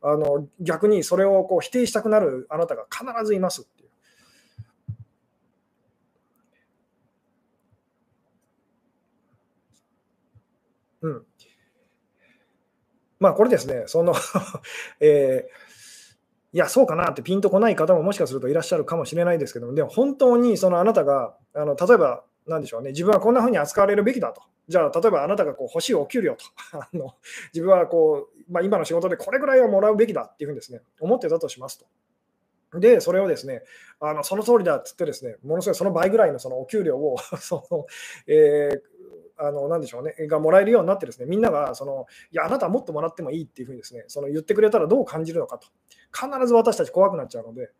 [0.00, 3.90] あの逆にそれをこう否定したくなるあなたが必ずいますっていう。
[11.02, 11.26] うん。
[13.24, 14.14] まあこれですね、その
[15.00, 15.74] えー
[16.52, 24.40] いや、そうかなってピンとこない方ももしかするといらっしゃるかもしれないですけども、でも本当にそのあなたが、あの例えば、なんでしょうね、自分はこんなふうに扱われるべきだと。
[24.68, 26.44] じゃあ、例えばあなたがこう欲しいお給料と
[26.78, 27.16] あの、
[27.52, 31.86] 自分はこう、まあ、今の仕事でこれぐらいはもらうべきだっていうふうにですね、思ってたとしますと。
[32.78, 33.64] で、それをですね、
[33.98, 37.86] あのその通りだっつってですね、ものすごいその倍ぐらいのそのお給料を その、
[38.28, 38.80] えー、
[39.36, 45.68] あのなでしょうね、がもらえるようになって、ですねみんながその、いや、あなたはもっともらってもいいっていうふうにですねその言ってくれたらどう感じるのかと、
[46.12, 47.70] 必ず私たち怖くなっちゃうので。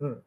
[0.00, 0.22] うん、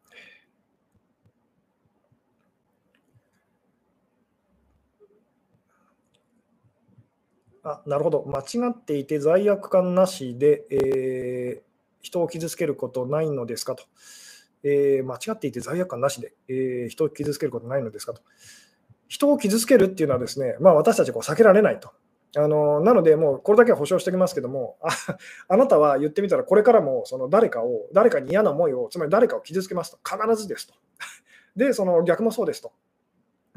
[7.63, 11.63] あなるほど、間違っていて罪悪感なしで、えー、
[12.01, 13.83] 人を傷つけることないのですかと。
[14.63, 18.21] えー、間違っていて罪悪感なしで、えー、人を傷つけることないのですかと。
[19.07, 21.91] 人を傷つけるっていうのはですね、まあ、私たちこう避けられないと。
[22.37, 24.89] あのなので、もうこれだけは保証しておきますけども、あ
[25.49, 30.73] あなたは言ってみたら、これからもその誰かを、誰かに嫌な思いを、つまり誰かを傷つけますと、必ずですと。
[31.57, 32.71] で、その逆もそうですと。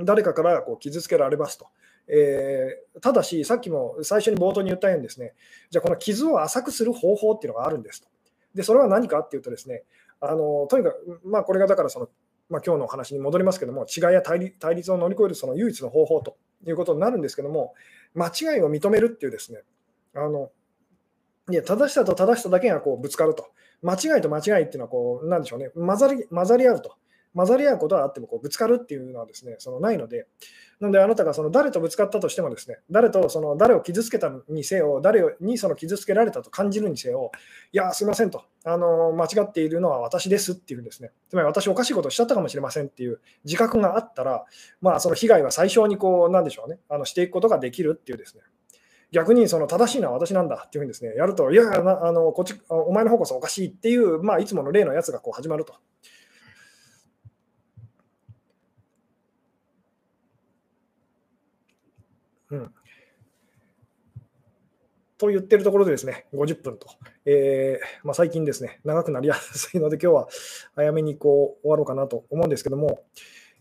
[0.00, 1.68] 誰かからこう傷つけられますと。
[2.08, 5.34] えー、ただし、さっきも最初に冒頭に言ったようにですね、
[5.70, 8.08] じゃあこの傷を浅くする方法っていうのがあるんですと。
[8.54, 9.84] で、それは何かっていうとですね、
[10.20, 12.08] あのとにかく、まあ、これがだからその、
[12.48, 14.38] まあ、今日のお話に戻りますけども、違いや対
[14.74, 16.36] 立を乗り越えるその唯一の方法と
[16.66, 17.74] いうことになるんですけども、
[18.14, 19.62] 間違いを認めるっていうですね、
[20.14, 20.50] あの
[21.50, 23.50] いや正しさと正しさだけがこうぶつかると、
[23.82, 26.96] 間違いと間違いっていうのはこう、なんでしょうね、混ざり混ざり合うと。
[27.34, 30.26] 混ざり合うことはあってもこうぶつかるっていうのはですねそのないので、
[30.80, 37.30] なのであなたがその誰とぶつかったとしてもですね、誰とその誰を傷つけたにせよ、誰にその傷つけられたと感じるにせよ、
[37.72, 44.44] いや、すみませんと、あの間違っているのは私ですっていうんですね、つまり私おかしいことをしちゃったかもしれませんっていう自覚があったら、
[44.80, 48.42] まあ、その被害は最小にこう、なんでしょうね、あのしていくことができるっていうですね。
[49.12, 55.74] 逆にその正しいのは私なんだっていうふうにですね、やると、いやあのこっち、お前の方こそおかしいっていう、まあ、いつもの例のやつがこう始まると。
[62.54, 62.74] うん
[65.16, 66.88] と言ってるところでですね、50分と、
[67.24, 70.28] えー、まあ、最近ですね、長くなりやすいので、今日は
[70.74, 73.04] 早めにこう終わろうかなと思うんですけども、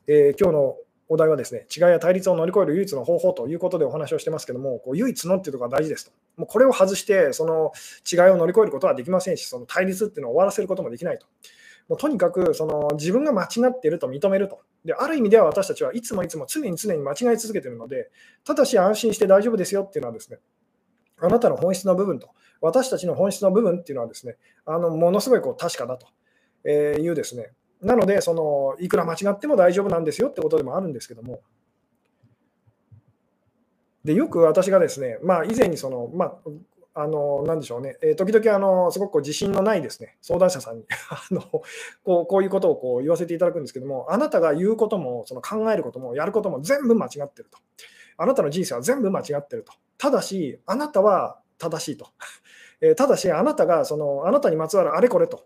[0.07, 0.75] えー、今日の
[1.09, 6.11] お題はですね、違いや対立を乗り越える唯一の方法ということでお話をしてますけども、こう唯一のっていうところが大事ですと。
[6.37, 7.71] もうこれを外して、その
[8.11, 11.27] 違いを乗り越えることはできませんし、その対立っていうのを終わらせることもできないと。
[11.87, 14.61] もうとにかくその自分が間違っていると認めると。
[14.85, 18.09] である意味では私たちはいつもいつも常に常に間違い続けているので、
[18.43, 20.39] ただし安心して大丈夫ですよっていうのはですね、
[21.17, 22.29] あなたの本質の部分と、
[22.59, 31.41] 私たちの本質の部分っていうのはですね、あのものすごいこう確かだというですね、なのでその、いくら間違っても大丈夫なんですよってことでもあるんですけども、
[34.03, 36.35] でよく私がですね、まあ、以前にその、まあ、
[36.95, 47.57] あの、なんでしょうね、えー、時々あの、すごく自信のないですね、相談者さんに あのこうこういうことをこう言わせていただくんですけども、あなたが言うことも、その考えることも、やることも全部間違ってると。
[48.17, 49.73] あなたの人生は全部間違ってると。
[49.97, 52.07] ただし、あなたは正しいと。
[52.81, 55.45] えー、ただし、あなたがその、あなたにまつわるあれこれと、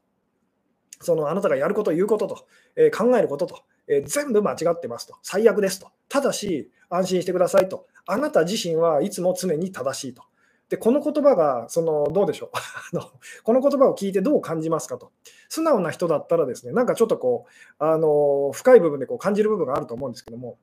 [1.00, 2.46] そのあなたがやること、言うことと、
[2.76, 5.16] えー、考えることと、え全部間違ってますと。
[5.24, 5.92] 最悪ですと。
[6.10, 7.88] ただし、安心してくださいと。
[8.06, 10.24] あなた自身はいつも常に正しいと。
[10.70, 12.52] で、この言葉が、その、どうでしょ
[12.94, 12.98] う？
[13.44, 15.12] この言葉を聞いてどう感じますかと。
[15.48, 20.58] 素直な人だったらですね、なんかちょっとこう、あの、深い部分でこう感じる部分があると思うんですけども、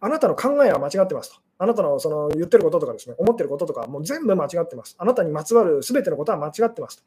[0.00, 1.40] あなたの考えは間違ってますと。
[1.58, 4.94] あなたのその言ってることとかですね、思ってることとか、もう全部間違ってます。
[4.98, 7.02] あなたにまつわる全てのことは間違ってますと。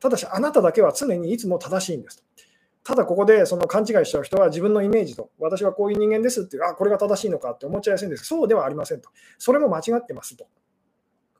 [0.00, 2.24] ただし、あなただけは常にいつも正しいんですと。
[2.82, 9.08] ただここでその勘違いしちゃう人は自分のイメージと、私はこういう人間ですっていう、あ、これが正しいのかって思っちゃいやすいんですそうではありませんと。
[9.38, 10.46] それも間違ってますと。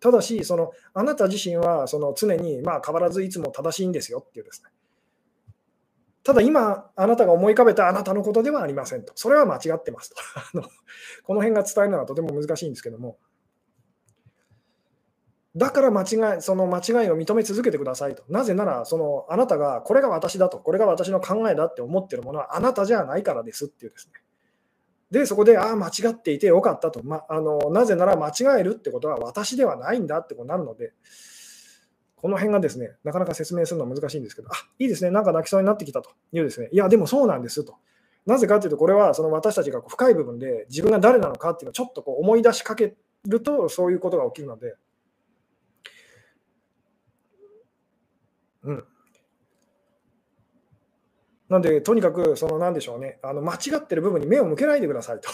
[0.05, 4.69] ただし、そのあなた自身はその常にまあ変わらずいつも正しいんですよっていうですね。
[6.23, 9.15] ただ今、あなたが思い浮かべたあなたのことではありませんと。
[9.17, 10.11] それは間違ってます
[10.53, 10.61] と。
[11.25, 13.17] この辺が伝えるのはとても難しいんですけども。
[15.57, 18.25] だから間違い、その間違いを認め続けてくださいと。
[18.29, 24.24] なぜなら、そのあなたがこれが私だと、これが私の考えだって思ってるものはあなたじゃないからですっていうですね。
[25.15, 27.71] で、そこで、ああ、間違っていてよかったと、ま、あの。
[27.71, 30.93] なぜなら間違えるってことは私ではないんだってことになるので、
[32.17, 37.77] この辺がですね、なかなか説明するのは難しいんですけど、あいいですね、なんか泣きそうになってきたというですね、いや、でもそうなんですと。
[38.27, 44.75] なぜかというと、これはその私たちが深い部分で自分が誰なのかっていうのをちょっとこう思い出しかけると、そういうことが起きるので、
[48.65, 48.85] うん。
[51.49, 55.29] なんで、とにかく、その、なんでしょうね、あの間違ってる部分に目を向けないでくださいと。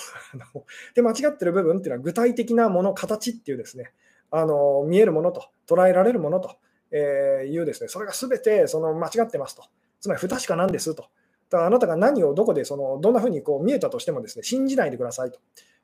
[0.95, 3.93] で、間違ってる部分っていうのは、具体的なもの、形っていうですね、
[4.33, 6.57] あの見えるものと、捉えられるものと、
[6.91, 9.63] えいうですね、それが全てその間違ってますと。
[10.01, 11.05] つまり、不確かなんですと。
[11.51, 15.41] だからあなたが何をどこでそのどんなふうにこう見えたとしてもですね信じないでくださいと。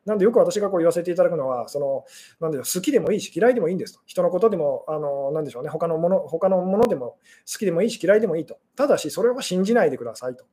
[0.07, 2.05] なんでよく私がこう言わせていただくのは、その
[2.41, 4.01] なんで好きでもいいし嫌いでもいいんですと。
[4.07, 7.19] 人のことでも、あのなんでしょうね、他のもの他のものでも
[7.51, 8.59] 好きでもいいし嫌いでもいいと。
[8.77, 10.47] ただし、それを信じないでくださいと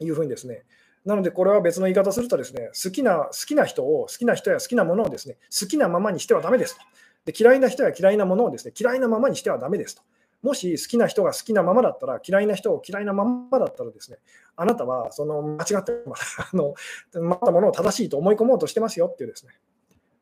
[0.00, 0.64] いうふうにですね。
[1.04, 6.82] なので、これは別の言い方するとですね、好きな好きな人を、好きな人や好きなものをですね、好きなままにしてはだめですと。
[7.26, 10.02] で嫌いな人や嫌いなものをですね、嫌いなままにしてはだめですと。
[10.44, 14.18] もし好きな人が好きなままだったら、嫌いな人を嫌いなままだったらですね、
[14.56, 16.14] あなたはその間違ってま。
[16.52, 16.74] あの
[17.14, 19.54] またものを正しいと思い込もうとしてますよっていうですね。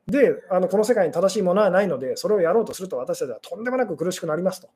[0.06, 4.68] で、あのこの世界に正しいものはないので、それをやろうとすると私たちはとんでもなく苦しくなりますと。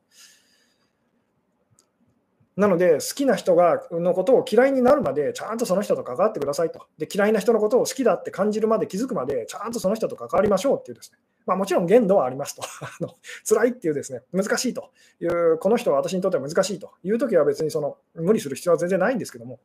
[2.57, 6.87] なので、好きな人がのことを嫌いになるまで、ちゃんとその人と関わってくださいと。
[6.97, 11.19] で、嫌いな人のことを好きだって感じるまで気づくまで、ちゃんとその人と関わりましょうっていうですね。
[11.45, 12.63] まあ、もちろん限度はありますと。
[12.81, 13.13] あの
[13.47, 14.89] 辛いっていうですね、難しいと
[15.21, 19.59] いう、この人は私にとっては難しいというときは別にその無理する必要は全然ないんですけども。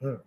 [0.00, 0.22] うん。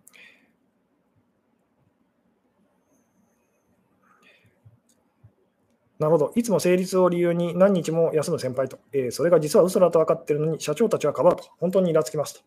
[6.02, 6.32] なるほど。
[6.34, 8.80] いつも成立を理由に何日も休む先輩と。
[8.92, 11.44] えー、それが実は嘘だと分かっているのに、社長たちはかばうと。
[11.60, 12.40] 本当にイラつきますと。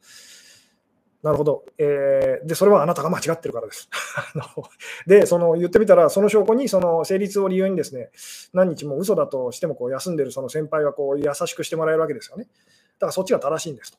[1.24, 1.64] なるほど。
[1.78, 3.89] えー、で、それはあなたが間違ってるからです。
[5.08, 8.12] で、その言ってみたら、その証拠に、その成立を理由にですね、
[8.53, 12.43] 何日も嘘だとしてもこう休んでるその先輩がこう優しくしてもらえるわけですよね。
[12.43, 13.97] だからそっちが正しいんですと。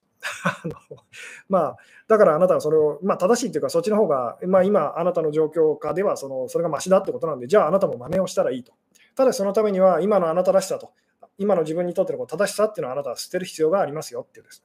[1.48, 1.76] まあ、
[2.08, 8.72] だからあなたはそれを、まあ、正しいというか、そっちの方が、まあ、今、あなたの状況下ではそのそれがましだってことなんで、じゃああなたも真似をしたらいいと。
[9.16, 10.92] ただそのためには、今のあなたらしさと、
[11.38, 14.62] 今の自分にとっての正しさっていうのはあなたは捨てる必要がありますよっていうです。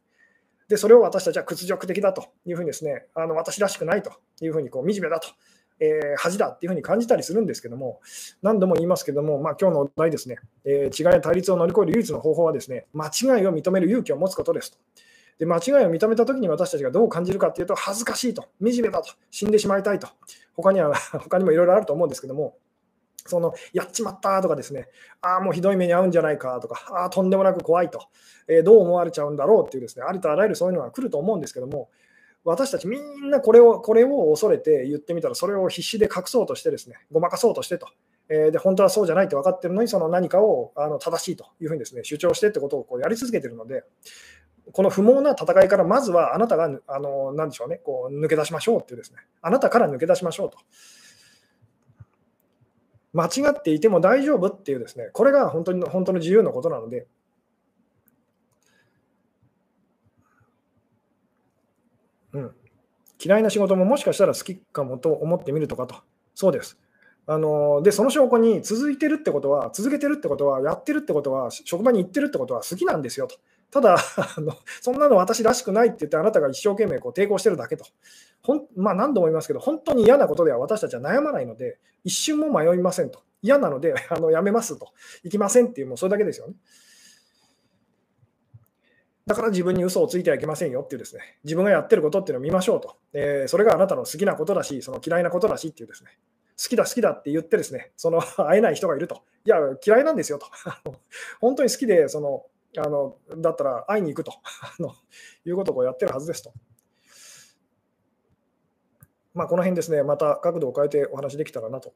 [0.68, 5.30] で、それを私たちは屈辱的だというふうにですね、あの私らしくないというふうにこう惨めだと、
[5.80, 8.02] えー、恥だっていうふうに感じたりするんですけども、
[8.41, 14.78] 何度も言いますけども、まあ、今日のお題ですね、えー、違いや対立を乗り越える唯一の方法はですね、間違いを認める勇気を持つことですと。
[15.39, 20.08] で間違いを認めたときに私たちがどう感じるかというと、恥ずかしいと、惨めだと、死んでしまいたいと、
[20.54, 22.58] 他には 他にもいろいろあると思うんですけども、
[23.26, 24.88] そのやっちまったとかですね、
[25.22, 28.08] ああ、もうひどい目に遭うんじゃないかとか、ああ、とんでもなく怖いと、
[28.48, 31.90] えー、どう思われちゃうんだろうっていうですね、ありとあらゆるそういうのが来ると思うんですけども、
[32.44, 37.88] 私たちみんなこれをこれを恐れて言ってみたら、それを必死で隠そうとしてですね、ごまかそうとしてと、
[38.30, 43.84] えー、で本当はそうじゃないって分かってるのに、その何かをあの正しいというふうにですね主張してってことをこうやり続けてるので、
[44.72, 50.58] この不毛な戦いからまずはあなたがあの何でしょうねこう抜け出しましょうっていうですね、あなたから抜け出しましょうと。
[53.14, 57.07] 間違っていても大丈夫っていうですね、これが本当に本当の自由のことなので、
[62.34, 62.51] うん、
[63.24, 65.95] 嫌いな仕事ももしかしたら好きかもと思ってみるとかと、
[66.34, 66.80] そうです。
[67.28, 73.38] あので、その証拠に続いてるってことは、続けてるってことは、やってるってことは、職場に行ってるってことは好きなんですよと。
[73.72, 73.95] ただ
[74.38, 77.86] あの、そんなの私らしくないって言って、あなたが一生懸命こう抵抗してるだけと。
[78.44, 83.22] ほんまあ、何度も言いますけど、本当に嫌なことでは私たちは悩まないので、一瞬も迷いませんと。
[83.44, 84.92] 嫌なので あのやめますと。
[85.24, 86.56] 行きませんっていう、もうそれだけですよね。
[89.28, 92.98] だから自分に嘘をついてはいけませんよっていうですね、自分がやってることっていうのを見ましょうと。
[93.14, 96.18] えー、それがあなたの好きなことだし、その嫌いなことだしっていうですね、
[96.62, 99.24] 好きだ好きだって言ってですね、その会えない人がいると。
[99.46, 100.48] いや、嫌いなんですよと。
[101.39, 102.46] 本当に好きで、その、
[102.78, 104.34] あのだったら会いに行くと
[105.46, 106.54] いうことをやってるはずですと。
[109.34, 111.94] まあ、この辺ですね、また角度を変えてお話できたらなと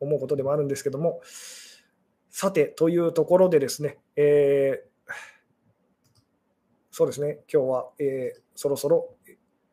[0.00, 1.20] 思うことでもあるんですけども、
[2.30, 4.96] さて、というところでですね、えー
[6.96, 9.15] そうですね、今日は、えー、そろそろ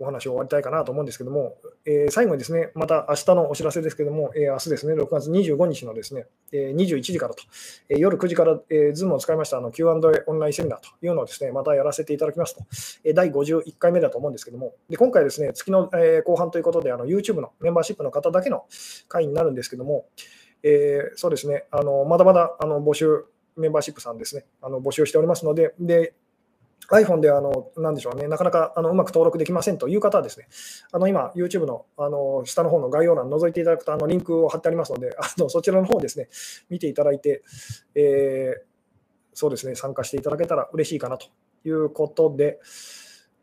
[0.04, 7.44] お話を終わりたいかなと思うんですけども、えー、最後にですね、また明日のお知らせですけども、えー、明日ですね、6月25日のですね、えー、21時からと、
[7.90, 9.90] えー、夜9時から、えー、Zoom を使いましたあの Q&A
[10.28, 12.64] オンラインセミナーというのをですね、またやらせていただきますと、
[13.04, 18.66] えー、第51回目だと思うんですけども、で今回ですね、月の、えー、後半ということで、あの YouTube のメンバーシップの方だけの
[19.08, 20.06] 会になるんですけども、
[20.64, 23.26] えー、そうですね、あのまだまだあの募集、
[23.56, 26.14] メンバーシップさんですね、あの募集しておりますので、で
[26.90, 30.48] iPhone であの、なんでしょうね、なかなかあのうまく登録できませんという方はですね、
[30.92, 36.30] あの今、YouTube のあの下の方の概要欄覗いていただくと、あのリンクを貼ってありますので、あのそちらの方ですね、
[36.70, 37.44] 見ていただいて、
[37.96, 38.62] えー、
[39.34, 41.28] そうですね、参加していただけたら嬉しいかなと
[41.66, 42.60] いうことで、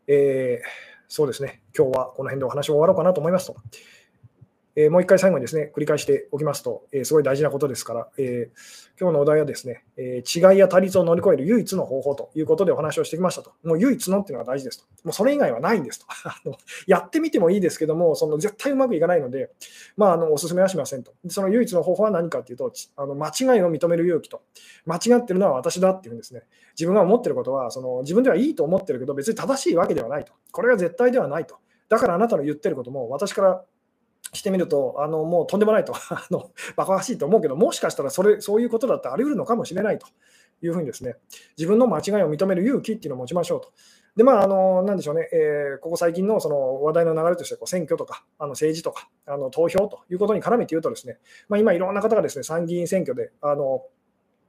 [0.07, 0.67] えー、
[1.07, 3.55] そうですね、今日はこの辺でお話を終わろうかなと思いますと。
[4.75, 13.51] え、もう一回最後にですね、繰り返しておきますと、え、すごい大事なことですから、えー、今日のお題はですね、え違いや対立を乗り越える唯一の方法ということでお話をしてきましたと。
[13.63, 14.85] もう唯一のっていうのが大事ですと。
[15.03, 16.05] もうそれ以外はないんですと。
[16.87, 19.51] やってみてもいいですけども、その絶対うまくいかないので、
[19.97, 21.13] まあ、あのお勧めはしませんと。
[21.27, 24.41] その唯一の方法は何かというと、あの間違いを認める勇気と、
[24.85, 26.43] 間違ってるのは私だっていうんですね、
[26.73, 30.33] 自分が思ってることはその、自分ではいいと思ってるけど、別に正しいわけではないと。
[30.51, 31.55] これが絶対ではないと。
[31.89, 33.65] だからあなたの言ってることも私から
[34.33, 40.07] してみると、あのもうとんでもないと、 あのバカらしいと思うけど、もしかしたらそれそういうことだってあり得るのかもしれないと
[40.61, 41.15] いうふうにですね、
[41.57, 43.71] 自分の間違いを認める勇気っていうのを持ちましょうと。
[44.15, 53.85] で、まあ、あの、なんでしょうね、えー、ここ最近のその話題の流れとして、こう選挙とか、あの政治とか、あの投票ということに絡めて言うとですね、まあ、今いろんな方がですね、参議院選挙で、あの、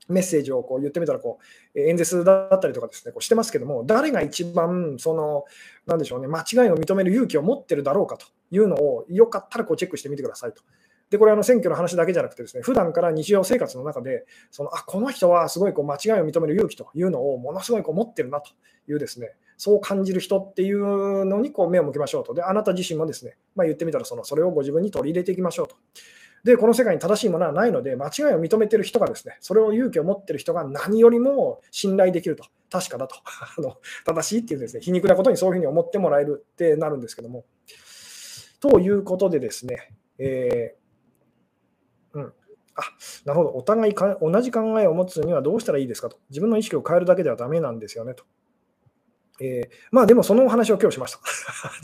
[0.09, 1.39] メッセージをこう言ってみたらこ
[1.75, 5.45] う、演説だったりとかですね、こうしてますけども、誰が一番、その、
[5.87, 10.63] なんでしょうね、間違いを認める勇気を持ってるだろうかというのを、よかったらこうチェックしてみてくださいと。
[11.13, 18.51] で、これあの選挙の話だけじゃなくてですね、普段から日常生活の中で、そのあこの人はすごいこう間違いを認める勇気というのをものすごいこう持ってるなと
[18.89, 22.33] いうですね、そう感じる人っていうのにこう目を向けましょうと。
[22.33, 25.77] で、あなた自身もですね、まあ、言ってみたらそのそれをご自分に取り入れていきましょうと。
[26.45, 33.15] で、この世界に正しいものはないので、間違いを認めてる人がですね、それを勇気を持ってる人が何よりも信頼できると、確かだと、
[33.59, 37.45] あの正しいっていうですね、皮肉なことにそういうふうに思ってもらえるってなるんですけども。
[38.61, 42.33] ということでですね、えー、うん。
[42.75, 42.83] あ
[43.25, 46.19] なるほど、お互いか同じ考えを持つにはどうしたらいいですかと。
[46.31, 48.25] 自分の意識を変えるだけではダメなんですよねと。
[49.45, 51.19] えー、まあでもそのお話を今日しました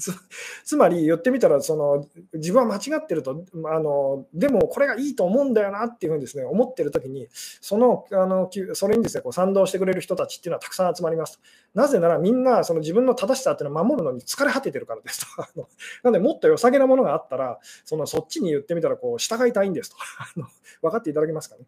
[0.64, 0.76] つ。
[0.76, 7.26] まり言ってみたらその自分は間違ってるとあのでもこれがいいと思うんだよなっていうふうにです、ね、思ってる時に
[7.60, 11.40] そのあのそれにです、ね、こう賛同してくれる人たちっていうのはたくさん集まります。
[11.74, 15.42] なぜならみんなその自分の正しさっていうのを守るのに疲れ果ててるからですと。
[16.04, 19.96] なのでもっと良さげなものがあったらそのそっちに言ってみたらこう従いたいんですと。
[20.80, 21.64] 分かっていただけますかね。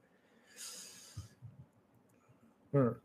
[2.75, 3.01] うん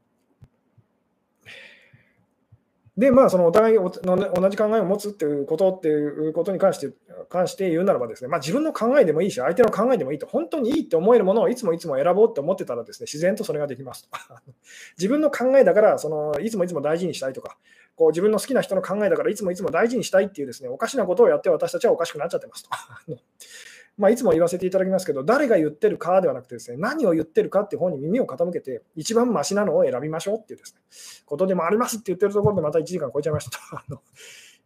[2.98, 6.94] で、まあ、そのお互い同じ考えを持つっていうことっていうことに関して
[7.30, 14.10] 関して言うならばですね、まあ、自分の考えでもいいし、相手の考えでもいいと、本当にいいって思えるものをいつもいつも選ぼうって思ってたらですね、自然とそれができますと。
[14.98, 17.58] 自分の考えだからその、いつもいつも大事にしたいとか、
[17.96, 22.70] こう自分の好きな人の考えだからいつもいつも大事にしたいっていうですね、おかしなことをやって私たちはおかしくなっちゃってますと。
[23.98, 30.82] まあ、いつも言わせていただきますけど、誰が言ってるかではなくてですね、何を言ってるかっていう方に耳を傾けて、一番マシなのを選びましょうっていうですね、
[31.26, 34.02] ことでもありますって言ってるところでまた1時間超えちゃいました と。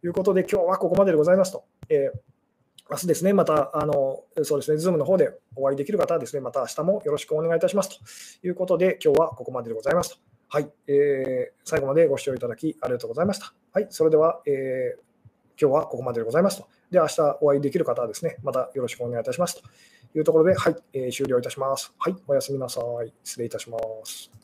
[0.02, 1.64] いうことで、今日はここまででございますと。
[1.88, 2.20] えー
[2.92, 10.18] 明日ですね、また、あの、そうですね、ズームの方でお会いできる方はですね、また明日もよろしくお願いいたしますということで、今日はここまででございますと。
[10.48, 13.54] はい、えー、最後までご視聴いただきありがとうございました。
[13.72, 15.09] はい、それでは、えー、
[15.60, 16.68] 今日はここまででございますと。
[16.90, 21.92] で、明日お会いできる方はですね、またよろしくお願いいたしますというところで、はい、えー、終了いたします。
[21.98, 23.12] はい、おやすみなさい。
[23.22, 24.39] 失礼いたします。